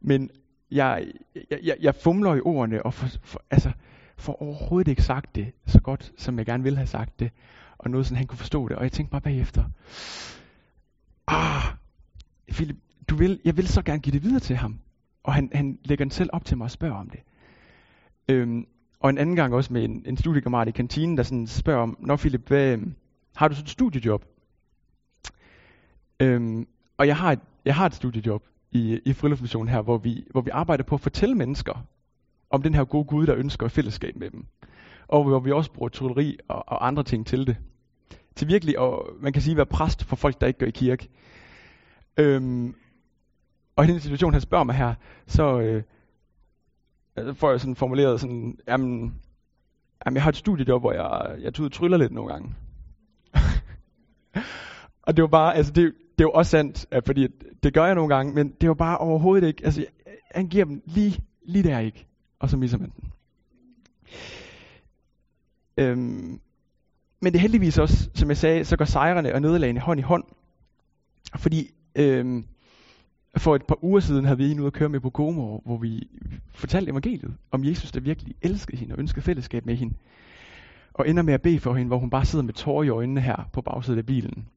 Men 0.00 0.30
jeg, 0.70 1.06
jeg, 1.50 1.58
jeg, 1.62 1.76
jeg 1.80 1.94
fumler 1.94 2.34
i 2.34 2.40
ordene, 2.40 2.86
og 2.86 2.94
for, 2.94 3.06
for, 3.22 3.42
altså, 3.50 3.72
for 4.16 4.42
overhovedet 4.42 4.90
ikke 4.90 5.02
sagt 5.02 5.34
det 5.34 5.52
så 5.66 5.80
godt, 5.80 6.12
som 6.16 6.38
jeg 6.38 6.46
gerne 6.46 6.62
ville 6.62 6.76
have 6.76 6.86
sagt 6.86 7.20
det. 7.20 7.30
Og 7.78 7.90
noget, 7.90 8.06
sådan 8.06 8.18
han 8.18 8.26
kunne 8.26 8.38
forstå 8.38 8.68
det. 8.68 8.76
Og 8.76 8.82
jeg 8.82 8.92
tænkte 8.92 9.10
bare 9.10 9.20
bagefter, 9.20 9.64
ah, 11.26 11.62
Philip, 12.48 12.76
du 13.08 13.16
vil, 13.16 13.40
jeg 13.44 13.56
vil 13.56 13.68
så 13.68 13.82
gerne 13.82 14.00
give 14.00 14.12
det 14.12 14.22
videre 14.22 14.40
til 14.40 14.56
ham. 14.56 14.78
Og 15.22 15.34
han, 15.34 15.50
han 15.52 15.78
lægger 15.84 16.04
den 16.04 16.10
selv 16.10 16.30
op 16.32 16.44
til 16.44 16.56
mig 16.56 16.64
og 16.64 16.70
spørger 16.70 16.96
om 16.96 17.10
det. 17.10 17.20
Øhm, 18.28 18.66
og 19.00 19.10
en 19.10 19.18
anden 19.18 19.36
gang 19.36 19.54
også 19.54 19.72
med 19.72 19.84
en, 19.84 20.02
en 20.06 20.16
studiekammerat 20.16 20.68
i 20.68 20.70
kantinen, 20.70 21.16
der 21.16 21.22
sådan 21.22 21.46
spørger 21.46 21.82
om, 21.82 21.96
Nå 22.00 22.16
Philip, 22.16 22.48
hvad, 22.48 22.72
øhm, 22.72 22.94
har 23.36 23.48
du 23.48 23.54
så 23.54 23.62
et 23.62 23.68
studiejob? 23.68 24.24
Øhm, 26.20 26.66
og 26.96 27.06
jeg 27.06 27.16
har 27.16 27.32
et, 27.32 27.40
jeg 27.64 27.74
har 27.74 27.86
et 27.86 27.94
studiejob 27.94 28.42
i, 28.72 29.00
i 29.04 29.12
Friluftsmissionen 29.12 29.68
her, 29.68 29.80
hvor 29.80 29.98
vi, 29.98 30.24
hvor 30.30 30.40
vi 30.40 30.50
arbejder 30.50 30.84
på 30.84 30.94
at 30.94 31.00
fortælle 31.00 31.34
mennesker 31.34 31.86
om 32.50 32.62
den 32.62 32.74
her 32.74 32.84
gode 32.84 33.04
Gud, 33.04 33.26
der 33.26 33.36
ønsker 33.36 33.66
et 33.66 33.72
fællesskab 33.72 34.16
med 34.16 34.30
dem. 34.30 34.46
Og 35.08 35.24
hvor 35.24 35.40
vi 35.40 35.52
også 35.52 35.72
bruger 35.72 35.88
trylleri 35.88 36.38
og, 36.48 36.64
og 36.68 36.86
andre 36.86 37.02
ting 37.02 37.26
til 37.26 37.46
det. 37.46 37.56
Til 38.34 38.48
virkelig 38.48 38.78
og 38.78 39.08
man 39.20 39.32
kan 39.32 39.42
sige, 39.42 39.56
være 39.56 39.66
præst 39.66 40.04
for 40.04 40.16
folk, 40.16 40.40
der 40.40 40.46
ikke 40.46 40.58
går 40.58 40.66
i 40.66 40.70
kirke. 40.70 41.08
Øhm, 42.16 42.74
og 43.76 43.84
i 43.84 43.88
den 43.88 44.00
situation, 44.00 44.32
han 44.32 44.40
spørger 44.40 44.64
mig 44.64 44.74
her, 44.74 44.94
så, 45.26 45.60
øh, 45.60 45.82
så 47.18 47.34
får 47.34 47.50
jeg 47.50 47.60
sådan 47.60 47.76
formuleret 47.76 48.20
sådan, 48.20 48.58
jamen, 48.68 49.14
jamen 50.06 50.14
jeg 50.14 50.22
har 50.22 50.30
et 50.30 50.36
studiejob, 50.36 50.82
hvor 50.82 50.92
jeg, 50.92 51.42
jeg 51.42 51.54
tager 51.54 51.68
tryller 51.68 51.96
lidt 51.96 52.12
nogle 52.12 52.32
gange. 52.32 52.54
og 55.06 55.16
det 55.16 55.22
var 55.22 55.28
bare, 55.28 55.56
altså 55.56 55.72
det, 55.72 55.84
det 56.18 56.24
er 56.24 56.28
jo 56.28 56.30
også 56.30 56.50
sandt, 56.50 56.86
fordi 57.06 57.28
det 57.62 57.74
gør 57.74 57.84
jeg 57.84 57.94
nogle 57.94 58.14
gange, 58.14 58.34
men 58.34 58.48
det 58.60 58.68
var 58.68 58.74
bare 58.74 58.98
overhovedet 58.98 59.46
ikke, 59.46 59.64
altså 59.64 59.86
han 60.30 60.48
giver 60.48 60.64
dem 60.64 60.82
lige, 60.86 61.18
lige 61.42 61.62
der 61.62 61.78
ikke, 61.78 62.06
og 62.38 62.50
så 62.50 62.56
misser 62.56 62.78
man 62.78 62.92
den. 62.96 63.12
Øhm, 65.76 66.40
men 67.20 67.32
det 67.32 67.34
er 67.34 67.40
heldigvis 67.40 67.78
også, 67.78 68.10
som 68.14 68.28
jeg 68.28 68.36
sagde, 68.36 68.64
så 68.64 68.76
går 68.76 68.84
sejrene 68.84 69.34
og 69.34 69.40
nederlagene 69.40 69.80
hånd 69.80 70.00
i 70.00 70.02
hånd. 70.02 70.24
Fordi 71.36 71.70
øhm, 71.94 72.46
for 73.36 73.54
et 73.54 73.62
par 73.62 73.84
uger 73.84 74.00
siden 74.00 74.24
havde 74.24 74.38
vi 74.38 74.50
en 74.50 74.58
ude 74.60 74.66
at 74.66 74.72
køre 74.72 74.88
med 74.88 75.00
på 75.00 75.10
Gomo, 75.10 75.58
hvor 75.64 75.76
vi 75.76 76.08
fortalte 76.52 76.90
evangeliet 76.90 77.36
om 77.50 77.64
Jesus, 77.64 77.92
der 77.92 78.00
virkelig 78.00 78.34
elskede 78.42 78.76
hende 78.76 78.94
og 78.94 78.98
ønskede 78.98 79.24
fællesskab 79.24 79.66
med 79.66 79.76
hende. 79.76 79.94
Og 80.94 81.08
ender 81.08 81.22
med 81.22 81.34
at 81.34 81.42
bede 81.42 81.60
for 81.60 81.74
hende, 81.74 81.88
hvor 81.88 81.98
hun 81.98 82.10
bare 82.10 82.24
sidder 82.24 82.44
med 82.44 82.54
tårer 82.54 82.84
i 82.84 82.88
øjnene 82.88 83.20
her 83.20 83.50
på 83.52 83.60
bagsiden 83.60 83.98
af 83.98 84.06
bilen. 84.06 84.48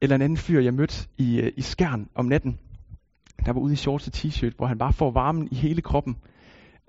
Eller 0.00 0.16
en 0.16 0.22
anden 0.22 0.36
fyr, 0.36 0.60
jeg 0.60 0.74
mødte 0.74 1.08
i, 1.18 1.40
øh, 1.40 1.52
i 1.56 1.60
Skærn 1.60 2.08
om 2.14 2.24
natten, 2.24 2.58
der 3.46 3.52
var 3.52 3.60
ude 3.60 3.72
i 3.72 3.76
shorts 3.76 4.06
og 4.06 4.12
t-shirt, 4.16 4.56
hvor 4.56 4.66
han 4.66 4.78
bare 4.78 4.92
får 4.92 5.10
varmen 5.10 5.48
i 5.50 5.54
hele 5.54 5.82
kroppen. 5.82 6.16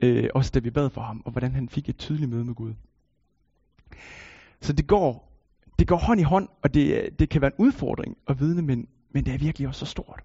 Øh, 0.03 0.29
også 0.35 0.51
da 0.53 0.59
vi 0.59 0.69
bad 0.69 0.89
for 0.89 1.01
ham, 1.01 1.21
og 1.25 1.31
hvordan 1.31 1.51
han 1.51 1.69
fik 1.69 1.89
et 1.89 1.97
tydeligt 1.97 2.31
møde 2.31 2.45
med 2.45 2.53
Gud. 2.53 2.73
Så 4.61 4.73
det 4.73 4.87
går, 4.87 5.31
det 5.79 5.87
går 5.87 5.95
hånd 5.95 6.19
i 6.19 6.23
hånd, 6.23 6.47
og 6.61 6.73
det, 6.73 6.97
øh, 6.97 7.11
det 7.19 7.29
kan 7.29 7.41
være 7.41 7.51
en 7.59 7.65
udfordring 7.65 8.17
at 8.27 8.39
vidne, 8.39 8.61
men, 8.61 8.87
men 9.13 9.25
det 9.25 9.33
er 9.33 9.37
virkelig 9.37 9.67
også 9.67 9.79
så 9.79 9.91
stort. 9.91 10.23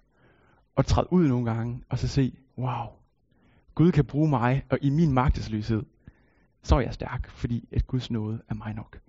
At 0.77 0.85
træde 0.85 1.13
ud 1.13 1.27
nogle 1.27 1.51
gange, 1.51 1.83
og 1.89 1.99
så 1.99 2.07
se, 2.07 2.37
wow, 2.57 2.85
Gud 3.75 3.91
kan 3.91 4.05
bruge 4.05 4.29
mig, 4.29 4.63
og 4.69 4.77
i 4.81 4.89
min 4.89 5.13
magtesløshed, 5.13 5.83
så 6.63 6.75
er 6.75 6.79
jeg 6.79 6.93
stærk, 6.93 7.29
fordi 7.29 7.67
at 7.71 7.87
Guds 7.87 8.11
nåde 8.11 8.41
er 8.49 8.53
mig 8.53 8.73
nok. 8.73 8.99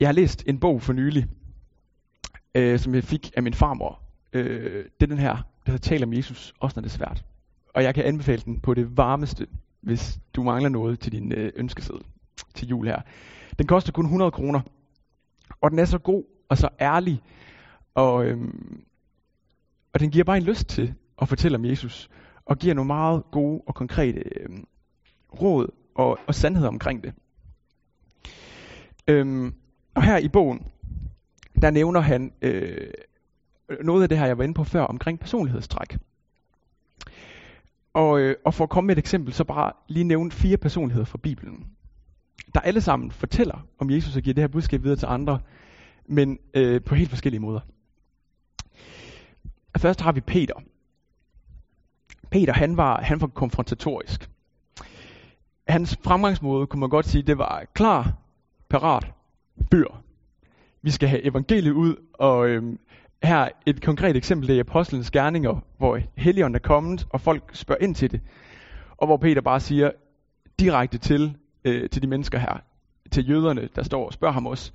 Jeg 0.00 0.08
har 0.08 0.12
læst 0.12 0.44
en 0.46 0.60
bog 0.60 0.82
for 0.82 0.92
nylig, 0.92 1.26
øh, 2.54 2.78
som 2.78 2.94
jeg 2.94 3.04
fik 3.04 3.32
af 3.36 3.42
min 3.42 3.54
farmor. 3.54 4.00
Øh, 4.32 4.84
det 4.84 5.02
er 5.02 5.06
den 5.06 5.18
her, 5.18 5.34
der 5.34 5.72
hedder 5.72 5.88
Tal 5.88 6.02
om 6.02 6.12
Jesus, 6.12 6.54
også 6.60 6.76
når 6.76 6.82
det 6.82 6.88
er 6.88 6.96
svært. 6.96 7.24
Og 7.74 7.82
jeg 7.82 7.94
kan 7.94 8.04
anbefale 8.04 8.42
den 8.44 8.60
på 8.60 8.74
det 8.74 8.96
varmeste, 8.96 9.46
hvis 9.80 10.18
du 10.34 10.42
mangler 10.42 10.68
noget 10.68 11.00
til 11.00 11.12
din 11.12 11.32
øh, 11.32 11.52
ønskeseddel 11.56 12.02
til 12.54 12.68
jul 12.68 12.86
her. 12.86 13.00
Den 13.58 13.66
koster 13.66 13.92
kun 13.92 14.04
100 14.04 14.30
kroner, 14.30 14.60
og 15.60 15.70
den 15.70 15.78
er 15.78 15.84
så 15.84 15.98
god 15.98 16.24
og 16.48 16.58
så 16.58 16.68
ærlig, 16.80 17.22
og, 17.94 18.26
øhm, 18.26 18.84
og 19.92 20.00
den 20.00 20.10
giver 20.10 20.24
bare 20.24 20.36
en 20.36 20.42
lyst 20.42 20.68
til 20.68 20.94
at 21.22 21.28
fortælle 21.28 21.56
om 21.56 21.64
Jesus, 21.64 22.10
og 22.44 22.58
giver 22.58 22.74
nogle 22.74 22.86
meget 22.86 23.22
gode 23.32 23.62
og 23.66 23.74
konkrete 23.74 24.22
øhm, 24.40 24.64
råd 25.40 25.66
og, 25.94 26.18
og 26.26 26.34
sandhed 26.34 26.66
omkring 26.66 27.04
det. 27.04 27.14
Øhm, 29.08 29.54
og 29.94 30.02
her 30.02 30.18
i 30.18 30.28
bogen, 30.28 30.66
der 31.62 31.70
nævner 31.70 32.00
han 32.00 32.32
øh, 32.42 32.90
noget 33.84 34.02
af 34.02 34.08
det 34.08 34.18
her, 34.18 34.26
jeg 34.26 34.38
var 34.38 34.44
inde 34.44 34.54
på 34.54 34.64
før, 34.64 34.82
omkring 34.82 35.20
personlighedstræk. 35.20 35.98
Og, 37.94 38.20
øh, 38.20 38.36
og 38.44 38.54
for 38.54 38.64
at 38.64 38.70
komme 38.70 38.86
med 38.86 38.96
et 38.96 38.98
eksempel, 38.98 39.32
så 39.32 39.44
bare 39.44 39.72
lige 39.88 40.04
nævne 40.04 40.30
fire 40.30 40.56
personligheder 40.56 41.04
fra 41.04 41.18
Bibelen. 41.22 41.75
Der 42.54 42.60
alle 42.60 42.80
sammen 42.80 43.10
fortæller 43.10 43.66
om 43.78 43.90
Jesus 43.90 44.16
og 44.16 44.22
giver 44.22 44.34
det 44.34 44.42
her 44.42 44.48
budskab 44.48 44.82
videre 44.82 44.96
til 44.98 45.06
andre, 45.06 45.40
men 46.06 46.38
øh, 46.54 46.82
på 46.82 46.94
helt 46.94 47.10
forskellige 47.10 47.40
måder. 47.40 47.60
Først 49.78 50.00
har 50.00 50.12
vi 50.12 50.20
Peter. 50.20 50.54
Peter, 52.30 52.52
han 52.52 52.76
var, 52.76 53.00
han 53.02 53.20
var 53.20 53.26
konfrontatorisk. 53.26 54.30
Hans 55.68 55.98
fremgangsmåde, 56.04 56.66
kunne 56.66 56.80
man 56.80 56.88
godt 56.88 57.06
sige, 57.06 57.22
det 57.22 57.38
var 57.38 57.64
klar, 57.74 58.12
parat, 58.68 59.12
fyr. 59.72 59.88
Vi 60.82 60.90
skal 60.90 61.08
have 61.08 61.24
evangeliet 61.24 61.72
ud, 61.72 61.96
og 62.12 62.48
øhm, 62.48 62.78
her 63.22 63.48
et 63.66 63.82
konkret 63.82 64.16
eksempel, 64.16 64.48
det 64.48 64.56
er 64.56 64.60
apostlenes 64.60 65.10
gerninger, 65.10 65.60
hvor 65.78 66.00
helligånden 66.16 66.54
er 66.54 66.58
kommet, 66.60 67.06
og 67.10 67.20
folk 67.20 67.50
spørger 67.52 67.84
ind 67.84 67.94
til 67.94 68.10
det. 68.10 68.20
Og 68.96 69.06
hvor 69.06 69.16
Peter 69.16 69.40
bare 69.40 69.60
siger 69.60 69.90
direkte 70.60 70.98
til, 70.98 71.36
øh, 71.66 71.90
til 71.90 72.02
de 72.02 72.06
mennesker 72.06 72.38
her, 72.38 72.62
til 73.10 73.30
jøderne, 73.30 73.68
der 73.76 73.82
står 73.82 74.06
og 74.06 74.12
spørger 74.12 74.34
ham 74.34 74.46
også, 74.46 74.72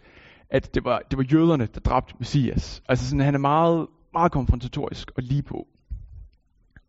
at 0.50 0.76
det 0.76 0.84
var, 0.84 1.02
det 1.12 1.18
var 1.18 1.26
jøderne, 1.34 1.66
der 1.66 1.80
dræbte 1.80 2.14
Messias. 2.20 2.84
Altså 2.90 3.06
sådan, 3.06 3.26
han 3.26 3.36
er 3.36 3.40
meget, 3.40 3.88
meget 4.14 4.32
konfrontatorisk 4.32 5.12
og 5.16 5.24
lige 5.24 5.44
på. 5.44 5.68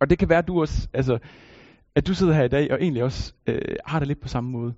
Og 0.01 0.11
det 0.11 0.19
kan 0.19 0.29
være, 0.29 0.38
at 0.38 0.49
du 0.49 0.61
også, 0.61 0.88
altså, 0.93 1.19
at 1.95 2.07
du 2.07 2.15
sidder 2.15 2.33
her 2.33 2.45
i 2.45 2.49
dag, 2.49 2.73
og 2.73 2.83
egentlig 2.83 3.05
også 3.05 3.33
øh, 3.47 3.77
har 3.87 3.99
det 3.99 4.09
lidt 4.09 4.21
på 4.21 4.29
samme 4.29 4.51
måde. 4.51 4.75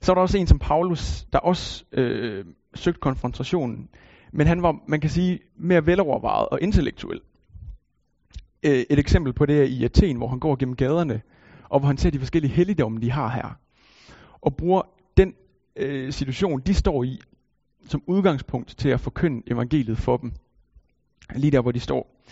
Så 0.00 0.12
er 0.12 0.14
der 0.14 0.22
også 0.22 0.38
en 0.38 0.46
som 0.46 0.58
Paulus, 0.58 1.24
der 1.32 1.38
også 1.38 1.84
øh, 1.92 2.44
søgte 2.74 3.00
konfrontationen, 3.00 3.88
Men 4.32 4.46
han 4.46 4.62
var, 4.62 4.76
man 4.88 5.00
kan 5.00 5.10
sige, 5.10 5.40
mere 5.56 5.86
velovervejet 5.86 6.48
og 6.48 6.62
intellektuel. 6.62 7.20
Øh, 8.62 8.84
et 8.90 8.98
eksempel 8.98 9.32
på 9.32 9.46
det 9.46 9.60
er 9.60 9.64
i 9.64 9.84
Athen, 9.84 10.16
hvor 10.16 10.28
han 10.28 10.38
går 10.38 10.56
gennem 10.56 10.76
gaderne, 10.76 11.20
og 11.70 11.80
hvor 11.80 11.86
han 11.86 11.96
ser 11.96 12.10
de 12.10 12.18
forskellige 12.18 12.52
helligdomme, 12.52 13.00
de 13.00 13.10
har 13.10 13.28
her. 13.28 13.58
Og 14.40 14.56
bruger 14.56 14.82
den 15.16 15.34
øh, 15.76 16.12
situation, 16.12 16.60
de 16.60 16.74
står 16.74 17.04
i, 17.04 17.20
som 17.86 18.02
udgangspunkt 18.06 18.78
til 18.78 18.88
at 18.88 19.00
forkynde 19.00 19.42
evangeliet 19.46 19.98
for 19.98 20.16
dem. 20.16 20.32
Lige 21.34 21.50
der, 21.50 21.60
hvor 21.60 21.72
de 21.72 21.80
står. 21.80 22.22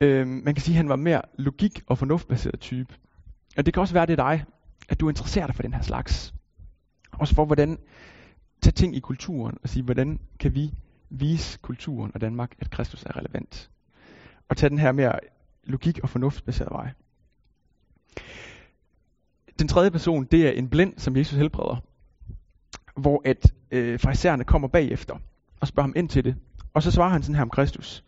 Øh, 0.00 0.26
man 0.26 0.54
kan 0.54 0.62
sige, 0.62 0.74
at 0.74 0.76
han 0.76 0.88
var 0.88 0.96
mere 0.96 1.22
logik- 1.38 1.82
og 1.86 1.98
fornuftbaseret 1.98 2.60
type. 2.60 2.94
Og 3.56 3.66
det 3.66 3.74
kan 3.74 3.80
også 3.80 3.94
være, 3.94 4.06
det 4.06 4.12
er 4.12 4.24
dig, 4.28 4.44
at 4.88 5.00
du 5.00 5.08
interesserer 5.08 5.46
dig 5.46 5.54
for 5.54 5.62
den 5.62 5.74
her 5.74 5.82
slags. 5.82 6.34
Også 7.12 7.34
for, 7.34 7.44
hvordan 7.44 7.78
tage 8.62 8.72
ting 8.72 8.96
i 8.96 9.00
kulturen 9.00 9.58
og 9.62 9.68
sige, 9.68 9.82
hvordan 9.82 10.20
kan 10.40 10.54
vi 10.54 10.72
vise 11.10 11.58
kulturen 11.62 12.10
og 12.14 12.20
Danmark, 12.20 12.54
at 12.58 12.70
Kristus 12.70 13.04
er 13.04 13.16
relevant. 13.16 13.70
Og 14.48 14.56
tage 14.56 14.70
den 14.70 14.78
her 14.78 14.92
mere 14.92 15.12
logik- 15.64 16.00
og 16.02 16.08
fornuftbaserede 16.08 16.74
vej. 16.74 16.90
Den 19.58 19.68
tredje 19.68 19.90
person, 19.90 20.24
det 20.24 20.46
er 20.46 20.50
en 20.50 20.68
blind, 20.68 20.98
som 20.98 21.16
Jesus 21.16 21.38
helbreder. 21.38 21.76
Hvor 22.96 23.22
at 23.24 23.52
øh, 23.70 24.00
fraisererne 24.00 24.44
kommer 24.44 24.68
bagefter 24.68 25.18
og 25.60 25.68
spørger 25.68 25.86
ham 25.86 25.94
ind 25.96 26.08
til 26.08 26.24
det. 26.24 26.36
Og 26.74 26.82
så 26.82 26.90
svarer 26.90 27.08
han 27.08 27.22
sådan 27.22 27.34
her 27.34 27.42
om 27.42 27.50
Kristus. 27.50 28.04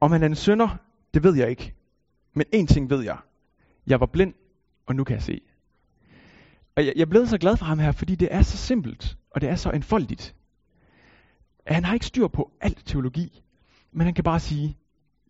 Om 0.00 0.12
han 0.12 0.22
er 0.22 0.26
en 0.26 0.34
synder, 0.34 0.76
det 1.14 1.22
ved 1.22 1.34
jeg 1.36 1.50
ikke. 1.50 1.74
Men 2.34 2.46
en 2.52 2.66
ting 2.66 2.90
ved 2.90 3.02
jeg. 3.02 3.18
Jeg 3.86 4.00
var 4.00 4.06
blind, 4.06 4.34
og 4.86 4.96
nu 4.96 5.04
kan 5.04 5.14
jeg 5.14 5.22
se. 5.22 5.40
Og 6.76 6.86
jeg, 6.86 6.92
jeg 6.96 7.08
blev 7.08 7.26
så 7.26 7.38
glad 7.38 7.56
for 7.56 7.64
ham 7.64 7.78
her, 7.78 7.92
fordi 7.92 8.14
det 8.14 8.28
er 8.30 8.42
så 8.42 8.56
simpelt, 8.56 9.18
og 9.30 9.40
det 9.40 9.48
er 9.48 9.56
så 9.56 9.70
enfoldigt. 9.70 10.34
Han 11.66 11.84
har 11.84 11.94
ikke 11.94 12.06
styr 12.06 12.28
på 12.28 12.50
alt 12.60 12.82
teologi, 12.86 13.42
men 13.92 14.04
han 14.04 14.14
kan 14.14 14.24
bare 14.24 14.40
sige, 14.40 14.76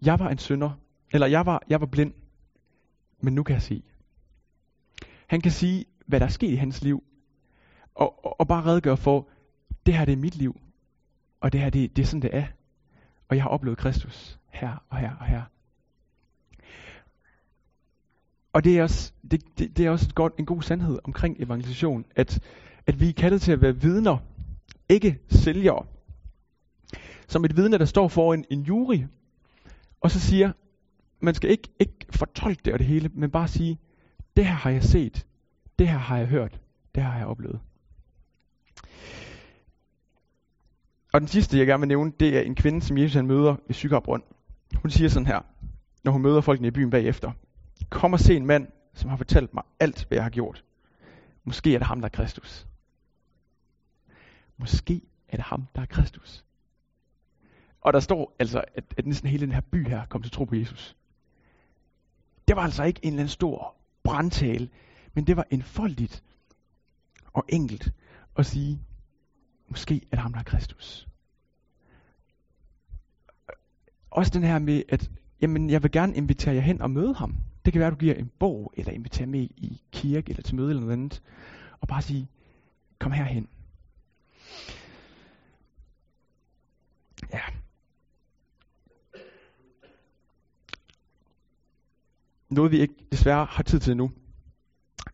jeg 0.03 0.19
var 0.19 0.29
en 0.29 0.39
synder, 0.39 0.71
eller 1.13 1.27
jeg 1.27 1.47
var, 1.47 1.63
jeg 1.69 1.81
var 1.81 1.87
blind, 1.87 2.13
men 3.21 3.35
nu 3.35 3.43
kan 3.43 3.55
jeg 3.55 3.63
se. 3.63 3.83
Han 5.27 5.41
kan 5.41 5.53
sige, 5.53 5.85
hvad 6.07 6.21
der 6.21 6.27
er 6.27 6.31
sket 6.31 6.51
i 6.51 6.55
hans 6.55 6.83
liv, 6.83 7.05
og, 7.95 8.25
og, 8.25 8.41
og 8.41 8.49
bare 8.49 8.65
redegøre 8.65 8.97
for, 8.97 9.29
det 9.87 9.95
her 9.95 10.05
det 10.05 10.13
er 10.13 10.17
mit 10.17 10.37
liv, 10.37 10.61
og 11.41 11.53
det 11.53 11.61
her 11.61 11.71
det, 11.71 11.97
det 11.97 12.03
er 12.03 12.07
sådan 12.07 12.23
det 12.23 12.31
er, 12.33 12.47
og 13.29 13.37
jeg 13.37 13.45
har 13.45 13.51
oplevet 13.51 13.79
Kristus 13.79 14.39
her 14.49 14.85
og 14.89 14.99
her 14.99 15.17
og 15.21 15.27
her. 15.27 15.43
Og 18.53 18.65
det 18.65 18.79
er 18.79 18.83
også, 18.83 19.13
det, 19.31 19.59
det, 19.59 19.77
det 19.77 19.87
er 19.87 19.91
også 19.91 20.07
et 20.07 20.15
godt, 20.15 20.37
en 20.39 20.47
god 20.47 20.63
sandhed 20.63 20.99
omkring 21.05 21.37
evangelisation, 21.43 22.05
at, 22.17 22.41
at 22.87 23.01
vi 23.01 23.09
er 23.09 23.13
kaldet 23.13 23.43
til 23.43 23.53
at 23.53 23.63
være 23.63 23.77
vidner, 23.77 24.19
ikke 24.89 25.19
sælgere. 25.29 25.87
Som 27.29 27.45
et 27.45 27.57
vidne, 27.57 27.79
der 27.79 27.85
står 27.85 28.09
foran 28.09 28.45
en 28.51 28.63
jury, 28.63 29.05
og 30.01 30.11
så 30.11 30.21
siger, 30.21 30.53
man 31.21 31.35
skal 31.35 31.51
ikke, 31.51 31.69
ikke 31.79 32.07
fortolke 32.11 32.61
det 32.65 32.73
og 32.73 32.79
det 32.79 32.87
hele, 32.87 33.11
men 33.15 33.31
bare 33.31 33.49
sige, 33.49 33.79
det 34.37 34.47
her 34.47 34.55
har 34.55 34.71
jeg 34.71 34.83
set, 34.83 35.27
det 35.79 35.89
her 35.89 35.99
har 35.99 36.19
jeg 36.19 36.27
hørt, 36.27 36.61
det 36.95 37.03
her 37.03 37.11
har 37.11 37.19
jeg 37.19 37.27
oplevet. 37.27 37.61
Og 41.13 41.21
den 41.21 41.29
sidste, 41.29 41.59
jeg 41.59 41.67
gerne 41.67 41.81
vil 41.81 41.89
nævne, 41.89 42.13
det 42.21 42.37
er 42.37 42.41
en 42.41 42.55
kvinde, 42.55 42.83
som 42.83 42.99
Jesus 42.99 43.15
han 43.15 43.27
møder 43.27 43.57
ved 43.67 43.75
Sykarbrønd. 43.75 44.23
Hun 44.75 44.91
siger 44.91 45.09
sådan 45.09 45.27
her, 45.27 45.41
når 46.05 46.13
hun 46.13 46.23
møder 46.23 46.41
folkene 46.41 46.69
i 46.69 46.71
byen 46.71 46.91
bagefter. 46.91 47.33
Kom 47.91 48.13
og 48.13 48.21
se 48.21 48.37
en 48.37 48.47
mand, 48.47 48.69
som 48.95 49.11
har 49.11 49.17
fortalt 49.17 49.55
mig 49.55 49.63
alt, 49.81 50.05
hvad 50.09 50.17
jeg 50.17 50.25
har 50.25 50.31
gjort. 50.31 50.65
Måske 51.45 51.75
er 51.75 51.79
det 51.79 51.87
ham, 51.87 52.01
der 52.01 52.07
er 52.07 52.11
Kristus. 52.11 52.67
Måske 54.57 55.01
er 55.29 55.37
det 55.37 55.45
ham, 55.45 55.67
der 55.75 55.83
er 55.83 55.87
Kristus. 55.87 56.45
Og 57.81 57.93
der 57.93 58.01
står 58.01 58.37
altså, 58.39 58.65
at, 58.75 58.85
at 58.97 59.07
næsten 59.07 59.29
hele 59.29 59.47
den 59.47 59.53
her 59.53 59.61
by 59.61 59.89
her 59.89 60.07
kom 60.07 60.23
til 60.23 60.33
tro 60.33 60.45
på 60.45 60.55
Jesus. 60.55 60.97
Det 62.51 62.57
var 62.57 62.63
altså 62.63 62.85
ikke 62.85 63.01
en 63.03 63.09
eller 63.09 63.21
anden 63.21 63.29
stor 63.29 63.77
brandtale, 64.03 64.69
men 65.15 65.27
det 65.27 65.37
var 65.37 65.47
enfoldigt 65.51 66.25
og 67.33 67.45
enkelt 67.49 67.93
at 68.37 68.47
sige, 68.47 68.81
måske 69.69 69.95
er 69.95 70.11
det 70.11 70.19
ham, 70.19 70.33
der 70.33 70.41
er 70.41 70.45
Kristus. 70.45 71.09
Også 74.11 74.31
den 74.35 74.43
her 74.43 74.59
med, 74.59 74.83
at 74.89 75.11
jamen, 75.41 75.71
jeg 75.71 75.83
vil 75.83 75.91
gerne 75.91 76.17
invitere 76.17 76.55
jer 76.55 76.61
hen 76.61 76.81
og 76.81 76.91
møde 76.91 77.15
ham. 77.15 77.37
Det 77.65 77.73
kan 77.73 77.81
være, 77.81 77.87
at 77.87 77.93
du 77.93 77.99
giver 77.99 78.15
en 78.15 78.31
bog, 78.39 78.73
eller 78.77 78.93
inviterer 78.93 79.29
med 79.29 79.49
i 79.57 79.83
kirke, 79.93 80.31
eller 80.31 80.43
til 80.43 80.57
møde, 80.57 80.71
eller 80.71 80.81
noget 80.81 80.93
andet. 80.93 81.23
Og 81.81 81.89
bare 81.89 82.03
sige, 82.03 82.29
kom 82.99 83.13
herhen. 83.13 83.49
Ja. 87.33 87.41
Noget 92.51 92.73
vi 92.73 92.81
ikke 92.81 92.95
desværre 93.13 93.45
har 93.45 93.63
tid 93.63 93.81
til 93.81 93.97
nu, 93.97 94.11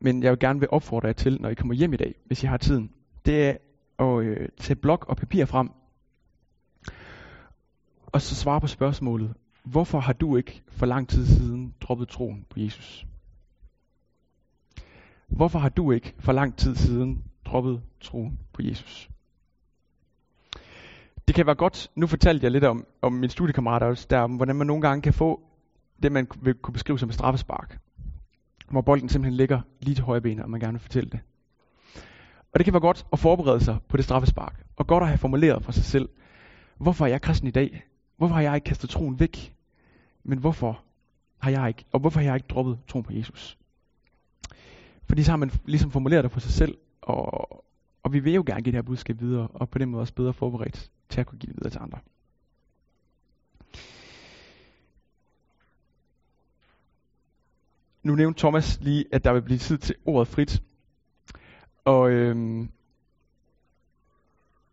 men 0.00 0.22
jeg 0.22 0.30
vil 0.30 0.38
gerne 0.38 0.60
vil 0.60 0.68
opfordre 0.72 1.06
jer 1.06 1.12
til, 1.12 1.40
når 1.40 1.48
I 1.48 1.54
kommer 1.54 1.74
hjem 1.74 1.92
i 1.92 1.96
dag, 1.96 2.14
hvis 2.26 2.42
I 2.42 2.46
har 2.46 2.56
tiden, 2.56 2.90
det 3.26 3.44
er 3.48 3.56
at 3.98 4.24
øh, 4.24 4.48
tage 4.58 4.76
blok 4.76 5.04
og 5.08 5.16
papir 5.16 5.44
frem, 5.44 5.70
og 8.06 8.22
så 8.22 8.34
svare 8.34 8.60
på 8.60 8.66
spørgsmålet, 8.66 9.34
Hvorfor 9.66 9.98
har 9.98 10.12
du 10.12 10.36
ikke 10.36 10.62
for 10.68 10.86
lang 10.86 11.08
tid 11.08 11.26
siden 11.26 11.74
droppet 11.80 12.08
troen 12.08 12.46
på 12.50 12.60
Jesus? 12.60 13.06
Hvorfor 15.28 15.58
har 15.58 15.68
du 15.68 15.92
ikke 15.92 16.14
for 16.18 16.32
lang 16.32 16.56
tid 16.56 16.74
siden 16.74 17.24
droppet 17.44 17.82
troen 18.00 18.38
på 18.52 18.62
Jesus? 18.62 19.10
Det 21.28 21.34
kan 21.34 21.46
være 21.46 21.54
godt, 21.54 21.90
nu 21.94 22.06
fortalte 22.06 22.44
jeg 22.44 22.50
lidt 22.50 22.64
om, 22.64 22.86
om 23.02 23.12
min 23.12 23.30
studiekammerater 23.30 23.86
også, 23.86 24.06
der, 24.10 24.18
om 24.18 24.36
hvordan 24.36 24.56
man 24.56 24.66
nogle 24.66 24.82
gange 24.82 25.02
kan 25.02 25.12
få 25.12 25.40
det, 26.02 26.12
man 26.12 26.28
vil 26.40 26.54
kunne 26.54 26.72
beskrive 26.72 26.98
som 26.98 27.08
et 27.08 27.14
straffespark. 27.14 27.78
Hvor 28.70 28.80
bolden 28.80 29.08
simpelthen 29.08 29.36
ligger 29.36 29.60
lige 29.80 29.94
til 29.94 30.04
højre 30.04 30.20
benet, 30.20 30.44
og 30.44 30.50
man 30.50 30.60
gerne 30.60 30.72
vil 30.72 30.80
fortælle 30.80 31.10
det. 31.10 31.20
Og 32.52 32.58
det 32.58 32.64
kan 32.64 32.72
være 32.72 32.80
godt 32.80 33.06
at 33.12 33.18
forberede 33.18 33.64
sig 33.64 33.78
på 33.88 33.96
det 33.96 34.04
straffespark. 34.04 34.64
Og 34.76 34.86
godt 34.86 35.02
at 35.02 35.08
have 35.08 35.18
formuleret 35.18 35.64
for 35.64 35.72
sig 35.72 35.84
selv, 35.84 36.08
hvorfor 36.76 37.04
er 37.04 37.08
jeg 37.08 37.22
kristen 37.22 37.48
i 37.48 37.50
dag? 37.50 37.84
Hvorfor 38.16 38.34
har 38.34 38.42
jeg 38.42 38.54
ikke 38.54 38.64
kastet 38.64 38.90
troen 38.90 39.20
væk? 39.20 39.54
Men 40.24 40.38
hvorfor 40.38 40.82
har 41.38 41.50
jeg 41.50 41.68
ikke, 41.68 41.84
og 41.92 42.00
hvorfor 42.00 42.20
har 42.20 42.26
jeg 42.26 42.34
ikke 42.34 42.48
droppet 42.48 42.78
troen 42.88 43.04
på 43.04 43.12
Jesus? 43.12 43.58
Fordi 45.04 45.22
så 45.22 45.32
har 45.32 45.36
man 45.36 45.50
ligesom 45.64 45.90
formuleret 45.90 46.24
det 46.24 46.32
for 46.32 46.40
sig 46.40 46.52
selv, 46.52 46.78
og, 47.02 47.64
og 48.02 48.12
vi 48.12 48.18
vil 48.18 48.32
jo 48.32 48.44
gerne 48.46 48.62
give 48.62 48.72
det 48.72 48.78
her 48.78 48.82
budskab 48.82 49.20
videre, 49.20 49.48
og 49.48 49.68
på 49.68 49.78
den 49.78 49.90
måde 49.90 50.00
også 50.00 50.14
bedre 50.14 50.32
forberedt 50.32 50.90
til 51.08 51.20
at 51.20 51.26
kunne 51.26 51.38
give 51.38 51.48
det 51.48 51.56
videre 51.56 51.70
til 51.70 51.78
andre. 51.78 51.98
Nu 58.06 58.14
nævnte 58.14 58.40
Thomas 58.40 58.78
lige, 58.82 59.04
at 59.12 59.24
der 59.24 59.32
vil 59.32 59.42
blive 59.42 59.58
tid 59.58 59.78
til 59.78 59.94
ordet 60.04 60.28
frit. 60.28 60.62
Og 61.84 62.10
øhm, 62.10 62.70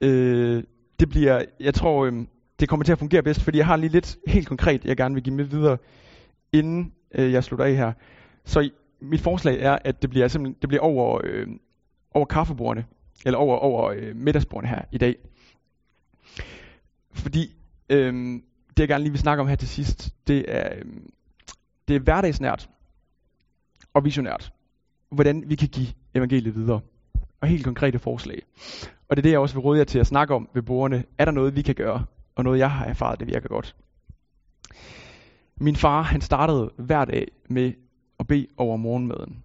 øh, 0.01 0.63
det 0.99 1.09
bliver, 1.09 1.45
jeg 1.59 1.73
tror, 1.73 2.05
øhm, 2.05 2.27
det 2.59 2.69
kommer 2.69 2.83
til 2.83 2.91
at 2.91 2.99
fungere 2.99 3.23
bedst, 3.23 3.41
fordi 3.41 3.57
jeg 3.57 3.65
har 3.65 3.75
lige 3.75 3.91
lidt 3.91 4.17
helt 4.27 4.47
konkret, 4.47 4.85
jeg 4.85 4.97
gerne 4.97 5.15
vil 5.15 5.23
give 5.23 5.35
med 5.35 5.45
videre, 5.45 5.77
inden 6.51 6.93
øh, 7.15 7.31
jeg 7.31 7.43
slutter 7.43 7.65
af 7.65 7.75
her. 7.75 7.93
Så 8.45 8.59
i, 8.59 8.71
mit 9.01 9.21
forslag 9.21 9.61
er, 9.61 9.77
at 9.85 10.01
det 10.01 10.09
bliver 10.09 10.27
simpelthen 10.27 10.57
det 10.61 10.69
bliver 10.69 10.81
over, 10.81 11.21
øh, 11.23 11.47
over 12.11 12.25
kaffebordene, 12.25 12.85
eller 13.25 13.37
over, 13.37 13.57
over 13.57 13.89
øh, 13.89 14.15
middagsbordene 14.15 14.69
her 14.69 14.81
i 14.91 14.97
dag. 14.97 15.15
Fordi 17.11 17.55
øh, 17.89 18.13
det 18.69 18.79
jeg 18.79 18.87
gerne 18.87 19.03
lige 19.03 19.11
vil 19.11 19.19
snakke 19.19 19.41
om 19.41 19.47
her 19.47 19.55
til 19.55 19.67
sidst, 19.67 20.15
det 20.27 20.45
er, 20.47 20.75
øh, 20.75 20.85
det 21.87 21.95
er 21.95 21.99
hverdagsnært 21.99 22.69
og 23.93 24.05
visionært, 24.05 24.53
hvordan 25.09 25.43
vi 25.47 25.55
kan 25.55 25.67
give 25.67 25.87
evangeliet 26.15 26.55
videre. 26.55 26.81
Og 27.41 27.47
helt 27.47 27.63
konkrete 27.63 27.99
forslag. 27.99 28.41
Og 29.09 29.17
det 29.17 29.17
er 29.17 29.23
det, 29.23 29.31
jeg 29.31 29.39
også 29.39 29.55
vil 29.55 29.61
råde 29.61 29.79
jer 29.79 29.85
til 29.85 29.99
at 29.99 30.07
snakke 30.07 30.33
om 30.33 30.49
ved 30.53 30.61
bordene. 30.61 31.03
Er 31.17 31.25
der 31.25 31.31
noget, 31.31 31.55
vi 31.55 31.61
kan 31.61 31.75
gøre? 31.75 32.05
og 32.35 32.43
noget 32.43 32.59
jeg 32.59 32.71
har 32.71 32.85
erfaret, 32.85 33.19
det 33.19 33.27
virker 33.27 33.49
godt. 33.49 33.75
Min 35.57 35.75
far, 35.75 36.01
han 36.01 36.21
startede 36.21 36.71
hver 36.77 37.05
dag 37.05 37.27
med 37.49 37.73
at 38.19 38.27
bede 38.27 38.47
over 38.57 38.77
morgenmaden. 38.77 39.43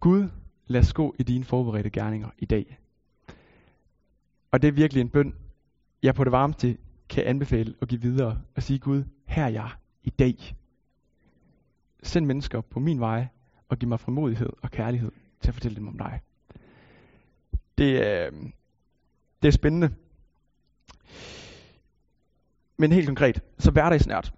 Gud, 0.00 0.28
lad 0.66 0.80
os 0.80 0.92
gå 0.92 1.14
i 1.18 1.22
dine 1.22 1.44
forberedte 1.44 1.90
gerninger 1.90 2.28
i 2.38 2.44
dag. 2.44 2.78
Og 4.50 4.62
det 4.62 4.68
er 4.68 4.72
virkelig 4.72 5.00
en 5.00 5.08
bøn, 5.08 5.34
jeg 6.02 6.14
på 6.14 6.24
det 6.24 6.32
varmeste 6.32 6.76
kan 7.08 7.24
anbefale 7.24 7.74
at 7.82 7.88
give 7.88 8.00
videre 8.00 8.40
og 8.56 8.62
sige, 8.62 8.78
Gud, 8.78 9.04
her 9.26 9.44
er 9.44 9.48
jeg 9.48 9.70
i 10.02 10.10
dag. 10.10 10.56
Send 12.02 12.26
mennesker 12.26 12.60
på 12.60 12.80
min 12.80 13.00
vej 13.00 13.26
og 13.72 13.78
give 13.78 13.88
mig 13.88 14.00
frimodighed 14.00 14.50
og 14.62 14.70
kærlighed 14.70 15.12
til 15.40 15.48
at 15.48 15.54
fortælle 15.54 15.76
dem 15.76 15.88
om 15.88 15.98
dig. 15.98 16.20
Det 17.78 18.06
er, 18.08 18.30
det 19.42 19.48
er 19.48 19.52
spændende. 19.52 19.94
Men 22.76 22.92
helt 22.92 23.06
konkret, 23.06 23.42
så 23.58 23.70
hverdagsnært. 23.70 24.32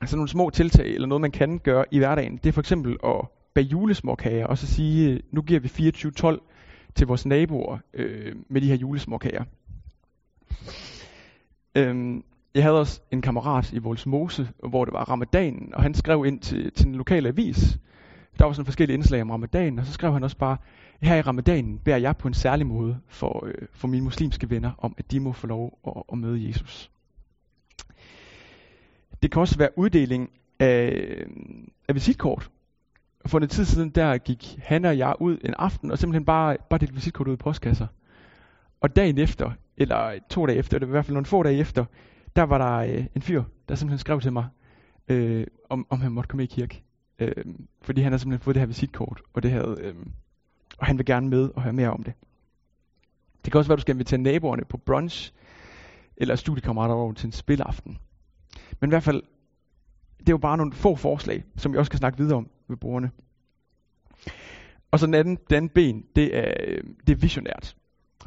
Altså 0.00 0.16
nogle 0.16 0.28
små 0.28 0.50
tiltag, 0.50 0.86
eller 0.86 1.06
noget 1.08 1.20
man 1.20 1.30
kan 1.30 1.58
gøre 1.58 1.84
i 1.90 1.98
hverdagen, 1.98 2.36
det 2.36 2.46
er 2.46 2.52
for 2.52 2.60
eksempel 2.60 2.96
at 3.04 3.26
bage 3.54 3.66
julesmåkager, 3.66 4.46
og 4.46 4.58
så 4.58 4.66
sige, 4.66 5.22
nu 5.30 5.42
giver 5.42 5.60
vi 5.60 5.68
24-12 5.68 6.92
til 6.94 7.06
vores 7.06 7.26
naboer 7.26 7.78
øh, 7.94 8.36
med 8.48 8.60
de 8.60 8.66
her 8.66 8.76
julesmåkager. 8.76 9.44
Øhm, 11.74 12.24
jeg 12.54 12.62
havde 12.62 12.80
også 12.80 13.00
en 13.10 13.22
kammerat 13.22 13.72
i 13.72 13.78
Volsmose, 13.78 14.48
hvor 14.68 14.84
det 14.84 14.94
var 14.94 15.04
ramadanen, 15.04 15.74
og 15.74 15.82
han 15.82 15.94
skrev 15.94 16.24
ind 16.26 16.40
til, 16.40 16.72
til 16.72 16.86
en 16.86 16.94
lokal 16.94 17.26
avis. 17.26 17.78
Der 18.40 18.46
var 18.46 18.52
sådan 18.52 18.64
forskellige 18.64 18.94
indslag 18.94 19.22
om 19.22 19.30
ramadanen, 19.30 19.78
og 19.78 19.86
så 19.86 19.92
skrev 19.92 20.12
han 20.12 20.24
også 20.24 20.36
bare, 20.36 20.56
her 21.00 21.16
i 21.16 21.20
ramadanen 21.20 21.78
beder 21.78 21.96
jeg 21.96 22.16
på 22.16 22.28
en 22.28 22.34
særlig 22.34 22.66
måde 22.66 22.98
for, 23.08 23.46
øh, 23.46 23.68
for 23.72 23.88
mine 23.88 24.04
muslimske 24.04 24.50
venner, 24.50 24.70
om 24.78 24.94
at 24.98 25.10
de 25.10 25.20
må 25.20 25.32
få 25.32 25.46
lov 25.46 25.78
at, 25.86 26.02
at 26.12 26.18
møde 26.18 26.48
Jesus. 26.48 26.90
Det 29.22 29.30
kan 29.30 29.40
også 29.40 29.58
være 29.58 29.78
uddeling 29.78 30.30
af, 30.58 31.06
af 31.88 31.94
visitkort. 31.94 32.50
For 33.26 33.38
en 33.38 33.48
tid 33.48 33.64
siden, 33.64 33.90
der 33.90 34.18
gik 34.18 34.58
han 34.62 34.84
og 34.84 34.98
jeg 34.98 35.14
ud 35.20 35.38
en 35.44 35.54
aften, 35.58 35.90
og 35.90 35.98
simpelthen 35.98 36.24
bare, 36.24 36.56
bare 36.70 36.78
delte 36.78 36.94
visitkort 36.94 37.28
ud 37.28 37.34
i 37.34 37.36
postkasser. 37.36 37.86
Og 38.80 38.96
dagen 38.96 39.18
efter, 39.18 39.50
eller 39.76 40.18
to 40.30 40.46
dage 40.46 40.58
efter, 40.58 40.76
eller 40.76 40.86
i 40.86 40.90
hvert 40.90 41.04
fald 41.04 41.14
nogle 41.14 41.26
få 41.26 41.42
dage 41.42 41.58
efter, 41.58 41.84
der 42.36 42.42
var 42.42 42.58
der 42.58 42.94
øh, 42.94 43.06
en 43.14 43.22
fyr, 43.22 43.44
der 43.68 43.74
simpelthen 43.74 43.98
skrev 43.98 44.20
til 44.20 44.32
mig, 44.32 44.46
øh, 45.08 45.46
om, 45.68 45.86
om 45.90 46.00
han 46.00 46.12
måtte 46.12 46.28
komme 46.28 46.44
i 46.44 46.46
kirke. 46.46 46.82
Øh, 47.20 47.44
fordi 47.82 48.00
han 48.00 48.12
har 48.12 48.18
simpelthen 48.18 48.44
fået 48.44 48.54
det 48.54 48.60
her 48.60 48.66
visitkort, 48.66 49.22
og 49.32 49.42
det 49.42 49.50
havde, 49.50 49.76
øh, 49.80 49.94
og 50.78 50.86
han 50.86 50.98
vil 50.98 51.06
gerne 51.06 51.28
med 51.28 51.50
og 51.56 51.62
høre 51.62 51.72
mere 51.72 51.90
om 51.90 52.02
det. 52.02 52.12
Det 53.44 53.52
kan 53.52 53.58
også 53.58 53.68
være, 53.68 53.74
at 53.74 53.78
du 53.78 53.80
skal 53.80 53.94
invitere 53.94 54.20
naboerne 54.20 54.64
på 54.64 54.76
brunch, 54.76 55.32
eller 56.16 56.36
studiekammerater 56.36 56.94
over 56.94 57.12
til 57.12 57.26
en 57.26 57.32
spilaften. 57.32 57.98
Men 58.80 58.90
i 58.90 58.92
hvert 58.92 59.02
fald, 59.02 59.22
det 60.18 60.28
er 60.28 60.32
jo 60.32 60.38
bare 60.38 60.56
nogle 60.56 60.72
få 60.72 60.96
forslag, 60.96 61.44
som 61.56 61.72
vi 61.72 61.78
også 61.78 61.90
kan 61.90 61.98
snakke 61.98 62.18
videre 62.18 62.36
om 62.36 62.50
ved 62.68 62.76
brugerne. 62.76 63.10
Og 64.90 64.98
så 64.98 65.06
den 65.06 65.14
anden, 65.14 65.36
den 65.36 65.56
anden 65.56 65.68
ben, 65.68 66.04
det 66.16 66.36
er, 66.36 66.54
øh, 66.66 66.84
det 67.06 67.12
er 67.12 67.16
visionært. 67.16 67.76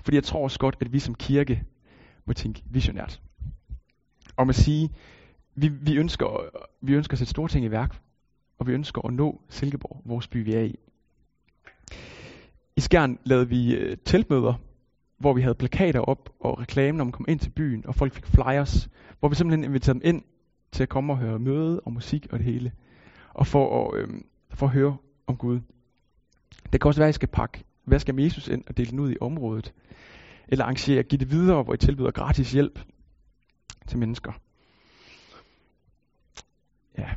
Fordi 0.01 0.15
jeg 0.15 0.23
tror 0.23 0.43
også 0.43 0.59
godt, 0.59 0.77
at 0.81 0.93
vi 0.93 0.99
som 0.99 1.15
kirke 1.15 1.63
må 2.25 2.33
tænke 2.33 2.63
visionært. 2.65 3.21
Og 4.35 4.47
man 4.47 4.53
sige, 4.53 4.89
vi, 5.55 5.67
vi, 5.67 5.95
ønsker, 5.95 6.49
vi 6.81 6.93
ønsker 6.93 7.13
at 7.13 7.17
sætte 7.17 7.31
store 7.31 7.47
ting 7.47 7.65
i 7.65 7.71
værk, 7.71 8.01
og 8.63 8.67
vi 8.67 8.73
ønsker 8.73 9.01
at 9.05 9.13
nå 9.13 9.41
Silkeborg, 9.49 10.01
vores 10.05 10.27
by 10.27 10.43
vi 10.43 10.53
er 10.53 10.61
i. 10.61 10.75
I 12.75 12.81
Skjern 12.81 13.19
lavede 13.23 13.49
vi 13.49 13.75
øh, 13.75 13.97
teltmøder, 14.05 14.53
hvor 15.17 15.33
vi 15.33 15.41
havde 15.41 15.55
plakater 15.55 15.99
op 15.99 16.29
og 16.39 16.59
reklame, 16.59 16.97
når 16.97 17.05
man 17.05 17.11
kom 17.11 17.25
ind 17.29 17.39
til 17.39 17.49
byen, 17.49 17.85
og 17.87 17.95
folk 17.95 18.13
fik 18.13 18.25
flyers, 18.25 18.89
hvor 19.19 19.29
vi 19.29 19.35
simpelthen 19.35 19.63
inviterede 19.63 19.99
dem 19.99 20.15
ind 20.15 20.23
til 20.71 20.83
at 20.83 20.89
komme 20.89 21.13
og 21.13 21.17
høre 21.17 21.39
møde 21.39 21.79
og 21.79 21.93
musik 21.93 22.27
og 22.31 22.39
det 22.39 22.45
hele, 22.45 22.71
og 23.33 23.47
for 23.47 23.87
at, 23.87 23.99
øh, 23.99 24.07
for 24.53 24.65
at 24.65 24.71
høre 24.71 24.97
om 25.27 25.37
Gud. 25.37 25.59
Det 26.73 26.81
kan 26.81 26.87
også 26.87 26.99
være, 26.99 27.09
at 27.09 27.15
I 27.15 27.19
skal 27.19 27.29
pakke 27.29 27.63
hvad 27.83 27.99
skal 27.99 28.19
Jesus 28.19 28.47
ind 28.47 28.63
og 28.67 28.77
dele 28.77 28.91
den 28.91 28.99
ud 28.99 29.11
i 29.11 29.17
området, 29.21 29.73
eller 30.47 30.65
arrangere, 30.65 31.03
give 31.03 31.19
det 31.19 31.31
videre, 31.31 31.63
hvor 31.63 31.73
I 31.73 31.77
tilbyder 31.77 32.11
gratis 32.11 32.51
hjælp 32.51 32.79
til 33.87 33.97
mennesker. 33.97 34.31
Ja. 36.97 37.09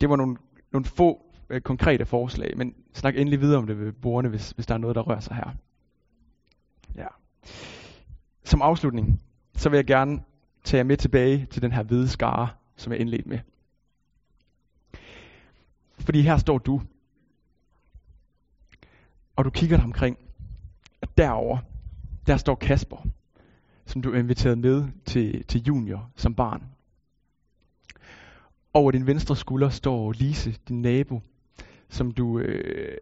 Det 0.00 0.10
var 0.10 0.16
nogle, 0.16 0.36
nogle 0.72 0.84
få 0.84 1.24
øh, 1.50 1.60
konkrete 1.60 2.06
forslag, 2.06 2.56
men 2.56 2.74
snak 2.92 3.16
endelig 3.16 3.40
videre 3.40 3.58
om 3.58 3.66
det 3.66 3.78
ved 3.78 3.92
bordene, 3.92 4.28
hvis, 4.28 4.50
hvis 4.50 4.66
der 4.66 4.74
er 4.74 4.78
noget, 4.78 4.96
der 4.96 5.02
rører 5.02 5.20
sig 5.20 5.36
her. 5.36 5.50
Ja. 6.94 7.06
Som 8.44 8.62
afslutning, 8.62 9.20
så 9.54 9.68
vil 9.68 9.76
jeg 9.76 9.86
gerne 9.86 10.22
tage 10.64 10.78
jer 10.78 10.84
med 10.84 10.96
tilbage 10.96 11.46
til 11.50 11.62
den 11.62 11.72
her 11.72 11.82
hvide 11.82 12.08
skare, 12.08 12.48
som 12.76 12.92
jeg 12.92 13.00
indledte 13.00 13.28
med. 13.28 13.38
Fordi 15.98 16.20
her 16.20 16.36
står 16.36 16.58
du, 16.58 16.82
og 19.36 19.44
du 19.44 19.50
kigger 19.50 19.76
dig 19.76 19.84
omkring, 19.84 20.18
og 21.02 21.18
derover 21.18 21.58
der 22.26 22.36
står 22.36 22.54
Kasper, 22.54 23.06
som 23.86 24.02
du 24.02 24.12
er 24.12 24.18
inviteret 24.18 24.58
med 24.58 24.88
til, 25.04 25.44
til 25.44 25.62
junior 25.62 26.10
som 26.16 26.34
barn. 26.34 26.73
Over 28.76 28.90
din 28.90 29.06
venstre 29.06 29.36
skulder 29.36 29.68
står 29.68 30.12
Lise, 30.12 30.56
din 30.68 30.82
nabo, 30.82 31.20
som 31.88 32.10
du, 32.10 32.38
øh, 32.38 32.98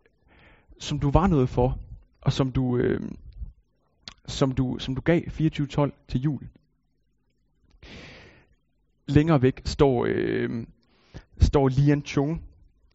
som 0.79 0.99
du 0.99 1.11
var 1.11 1.27
noget 1.27 1.49
for, 1.49 1.79
og 2.21 2.33
som 2.33 2.53
du, 2.53 2.77
øh, 2.77 3.01
som 4.27 4.53
du, 4.53 4.79
som 4.79 4.95
du 4.95 5.01
gav 5.01 5.21
24-12 5.21 5.91
til 6.09 6.21
jul. 6.21 6.49
Længere 9.07 9.43
væk 9.43 9.63
står, 9.65 10.07
øh, 10.09 10.67
står 11.41 11.69
Lian 11.69 12.03
Chung. 12.03 12.43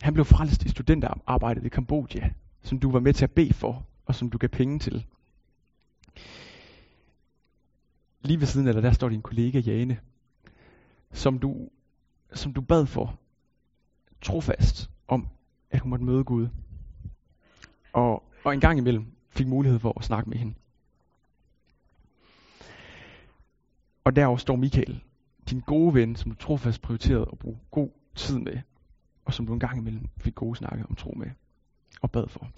Han 0.02 0.14
blev 0.14 0.26
frelst 0.26 0.66
i 0.66 0.70
studenterarbejdet 0.70 1.66
i 1.66 1.70
Kambodja, 1.70 2.30
som 2.62 2.80
du 2.80 2.92
var 2.92 3.00
med 3.00 3.14
til 3.14 3.24
at 3.24 3.32
bede 3.32 3.54
for, 3.54 3.86
og 4.06 4.16
som 4.16 4.30
du 4.30 4.38
gav 4.38 4.50
penge 4.50 4.80
til. 4.80 5.06
Lige 8.22 8.40
ved 8.40 8.48
siden 8.48 8.68
af 8.68 8.74
dig, 8.74 8.84
der 8.84 8.92
står 8.92 9.10
din 9.10 9.22
kollega 9.22 9.60
Jane, 9.60 10.00
som 11.12 11.40
du, 11.40 11.70
som 12.34 12.54
du 12.54 12.62
bad 12.62 12.86
for, 12.86 13.20
trofast, 14.22 14.90
om 15.08 15.28
at 15.72 15.80
hun 15.80 15.90
måtte 15.90 16.06
møde 16.06 16.24
Gud. 16.24 16.48
Og, 17.94 18.24
og 18.44 18.54
en 18.54 18.60
gang 18.60 18.78
imellem 18.80 19.06
fik 19.30 19.48
mulighed 19.48 19.80
for 19.80 20.00
at 20.00 20.06
snakke 20.06 20.30
med 20.30 20.38
hende. 20.38 20.54
Og 24.04 24.16
derover 24.16 24.38
står 24.38 24.56
Michael, 24.56 25.04
din 25.50 25.60
gode 25.60 25.94
ven, 25.94 26.16
som 26.16 26.32
du 26.32 26.38
trofast 26.38 26.82
prioriterede 26.82 27.30
at 27.32 27.40
bruge 27.40 27.60
god 27.72 27.90
tid 28.16 28.40
med, 28.40 28.62
og 29.26 29.34
som 29.34 29.46
du 29.46 29.54
en 29.54 29.60
gang 29.60 29.78
imellem 29.78 30.10
fik 30.18 30.36
gode 30.36 30.56
snakke 30.56 30.86
om 30.90 30.96
tro 30.96 31.14
med, 31.18 31.32
og 32.02 32.12
bad 32.12 32.28
for. 32.28 32.50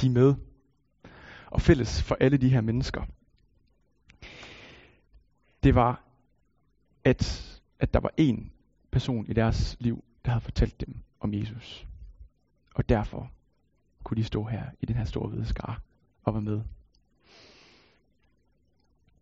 De 0.00 0.06
er 0.06 0.10
med. 0.10 0.34
Og 1.46 1.60
fælles 1.60 2.02
for 2.02 2.16
alle 2.20 2.36
de 2.36 2.48
her 2.48 2.60
mennesker, 2.60 3.02
det 5.62 5.74
var, 5.74 6.02
at, 7.04 7.51
at 7.82 7.94
der 7.94 8.00
var 8.00 8.10
en 8.16 8.52
person 8.90 9.26
i 9.26 9.32
deres 9.32 9.76
liv, 9.80 10.04
der 10.24 10.30
havde 10.30 10.40
fortalt 10.40 10.80
dem 10.80 10.94
om 11.20 11.34
Jesus. 11.34 11.86
Og 12.74 12.88
derfor 12.88 13.30
kunne 14.04 14.16
de 14.16 14.24
stå 14.24 14.44
her 14.44 14.70
i 14.80 14.86
den 14.86 14.96
her 14.96 15.04
store 15.04 15.28
hvide 15.28 15.46
skar 15.46 15.82
og 16.22 16.34
være 16.34 16.42
med. 16.42 16.62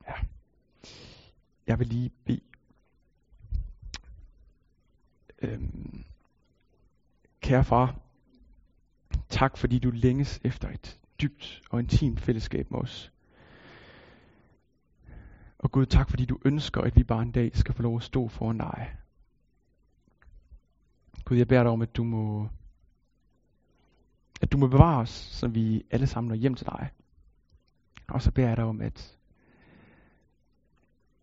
Ja. 0.08 0.12
Jeg 1.66 1.78
vil 1.78 1.86
lige 1.86 2.10
bede. 2.24 2.40
Øhm, 5.42 6.04
kære 7.40 7.64
far, 7.64 8.00
tak 9.28 9.56
fordi 9.56 9.78
du 9.78 9.90
længes 9.90 10.40
efter 10.44 10.68
et 10.68 11.00
dybt 11.22 11.62
og 11.70 11.80
intimt 11.80 12.20
fællesskab 12.20 12.70
med 12.70 12.78
os. 12.78 13.12
Og 15.62 15.70
Gud, 15.70 15.86
tak 15.86 16.10
fordi 16.10 16.24
du 16.24 16.38
ønsker, 16.44 16.80
at 16.80 16.96
vi 16.96 17.02
bare 17.04 17.22
en 17.22 17.32
dag 17.32 17.56
skal 17.56 17.74
få 17.74 17.82
lov 17.82 17.96
at 17.96 18.02
stå 18.02 18.28
foran 18.28 18.58
dig. 18.58 18.96
Gud, 21.24 21.36
jeg 21.36 21.48
beder 21.48 21.62
dig 21.62 21.72
om, 21.72 21.82
at 21.82 21.96
du 21.96 22.04
må, 22.04 22.48
at 24.40 24.52
du 24.52 24.58
må 24.58 24.66
bevare 24.66 25.00
os, 25.00 25.10
så 25.10 25.48
vi 25.48 25.82
alle 25.90 26.06
sammen 26.06 26.28
når 26.28 26.36
hjem 26.36 26.54
til 26.54 26.66
dig. 26.66 26.90
Og 28.08 28.22
så 28.22 28.30
beder 28.30 28.48
jeg 28.48 28.56
dig 28.56 28.64
om, 28.64 28.80
at, 28.80 29.18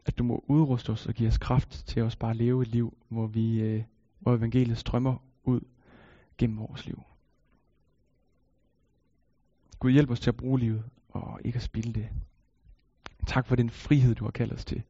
at 0.05 0.17
du 0.17 0.23
må 0.23 0.43
udruste 0.47 0.89
os 0.89 1.07
og 1.07 1.13
give 1.13 1.27
os 1.27 1.37
kraft 1.37 1.83
til 1.87 2.01
os 2.01 2.15
bare 2.15 2.31
at 2.31 2.37
leve 2.37 2.61
et 2.61 2.67
liv, 2.67 2.97
hvor, 3.07 3.27
vi, 3.27 3.61
øh, 3.61 3.83
hvor 4.19 4.35
evangeliet 4.35 4.77
strømmer 4.77 5.17
ud 5.43 5.61
gennem 6.37 6.59
vores 6.59 6.85
liv. 6.85 7.03
Gud 9.79 9.91
hjælp 9.91 10.09
os 10.09 10.19
til 10.19 10.29
at 10.29 10.37
bruge 10.37 10.59
livet 10.59 10.83
og 11.09 11.39
ikke 11.45 11.55
at 11.55 11.63
spilde 11.63 11.93
det. 11.93 12.09
Tak 13.27 13.45
for 13.45 13.55
den 13.55 13.69
frihed, 13.69 14.15
du 14.15 14.23
har 14.23 14.31
kaldt 14.31 14.53
os 14.53 14.65
til. 14.65 14.83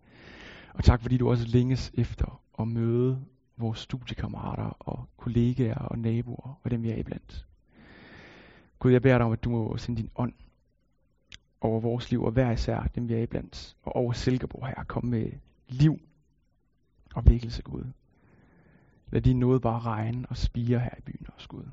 Og 0.73 0.84
tak 0.84 1.02
fordi 1.02 1.17
du 1.17 1.30
også 1.30 1.47
længes 1.47 1.91
efter 1.93 2.41
at 2.60 2.67
møde 2.67 3.26
vores 3.58 3.80
studiekammerater 3.80 4.78
og 4.80 5.10
kollegaer 5.17 5.76
og 5.76 6.00
naboer 6.00 6.60
og 6.63 6.71
dem 6.71 6.84
vi 6.84 6.89
er 6.89 6.95
iblandt. 6.95 7.45
Gud, 8.80 8.91
jeg 8.91 9.02
beder 9.02 9.17
dig 9.17 9.26
om, 9.26 9.32
at 9.32 9.43
du 9.43 9.50
må 9.50 9.78
sende 9.78 10.02
din 10.02 10.12
ånd 10.15 10.34
over 11.62 11.80
vores 11.80 12.12
liv 12.12 12.23
og 12.23 12.31
hver 12.31 12.52
især 12.52 12.88
dem 12.96 13.10
vi 13.10 13.13
er 13.13 13.21
iblandt. 13.21 13.75
Og 13.83 13.96
over 13.96 14.13
Silkeborg 14.13 14.67
her, 14.67 14.83
komme 14.83 15.12
med 15.12 15.31
liv 15.67 16.00
og 17.15 17.25
vækkelse, 17.25 17.62
Gud. 17.62 17.85
Lad 19.12 19.21
din 19.21 19.40
nåde 19.40 19.60
bare 19.60 19.79
regne 19.79 20.25
og 20.29 20.38
spire 20.38 20.79
her 20.79 20.98
i 20.98 21.02
byen 21.02 21.27
også, 21.35 21.48
Gud. 21.48 21.63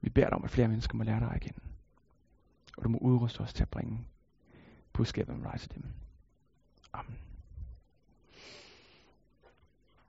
Vi 0.00 0.10
beder 0.10 0.26
dig 0.26 0.36
om, 0.36 0.44
at 0.44 0.50
flere 0.50 0.68
mennesker 0.68 0.96
må 0.96 1.04
lære 1.04 1.20
dig 1.20 1.30
at 1.34 1.40
kende. 1.40 1.60
Og 2.76 2.84
du 2.84 2.88
må 2.88 2.98
udruste 2.98 3.40
os 3.40 3.52
til 3.52 3.62
at 3.62 3.68
bringe 3.68 3.98
budskabet 5.00 5.34
om 5.34 5.42
dig 5.42 5.60
til 5.60 5.74
dem. 5.74 5.84
Amen. 6.92 7.29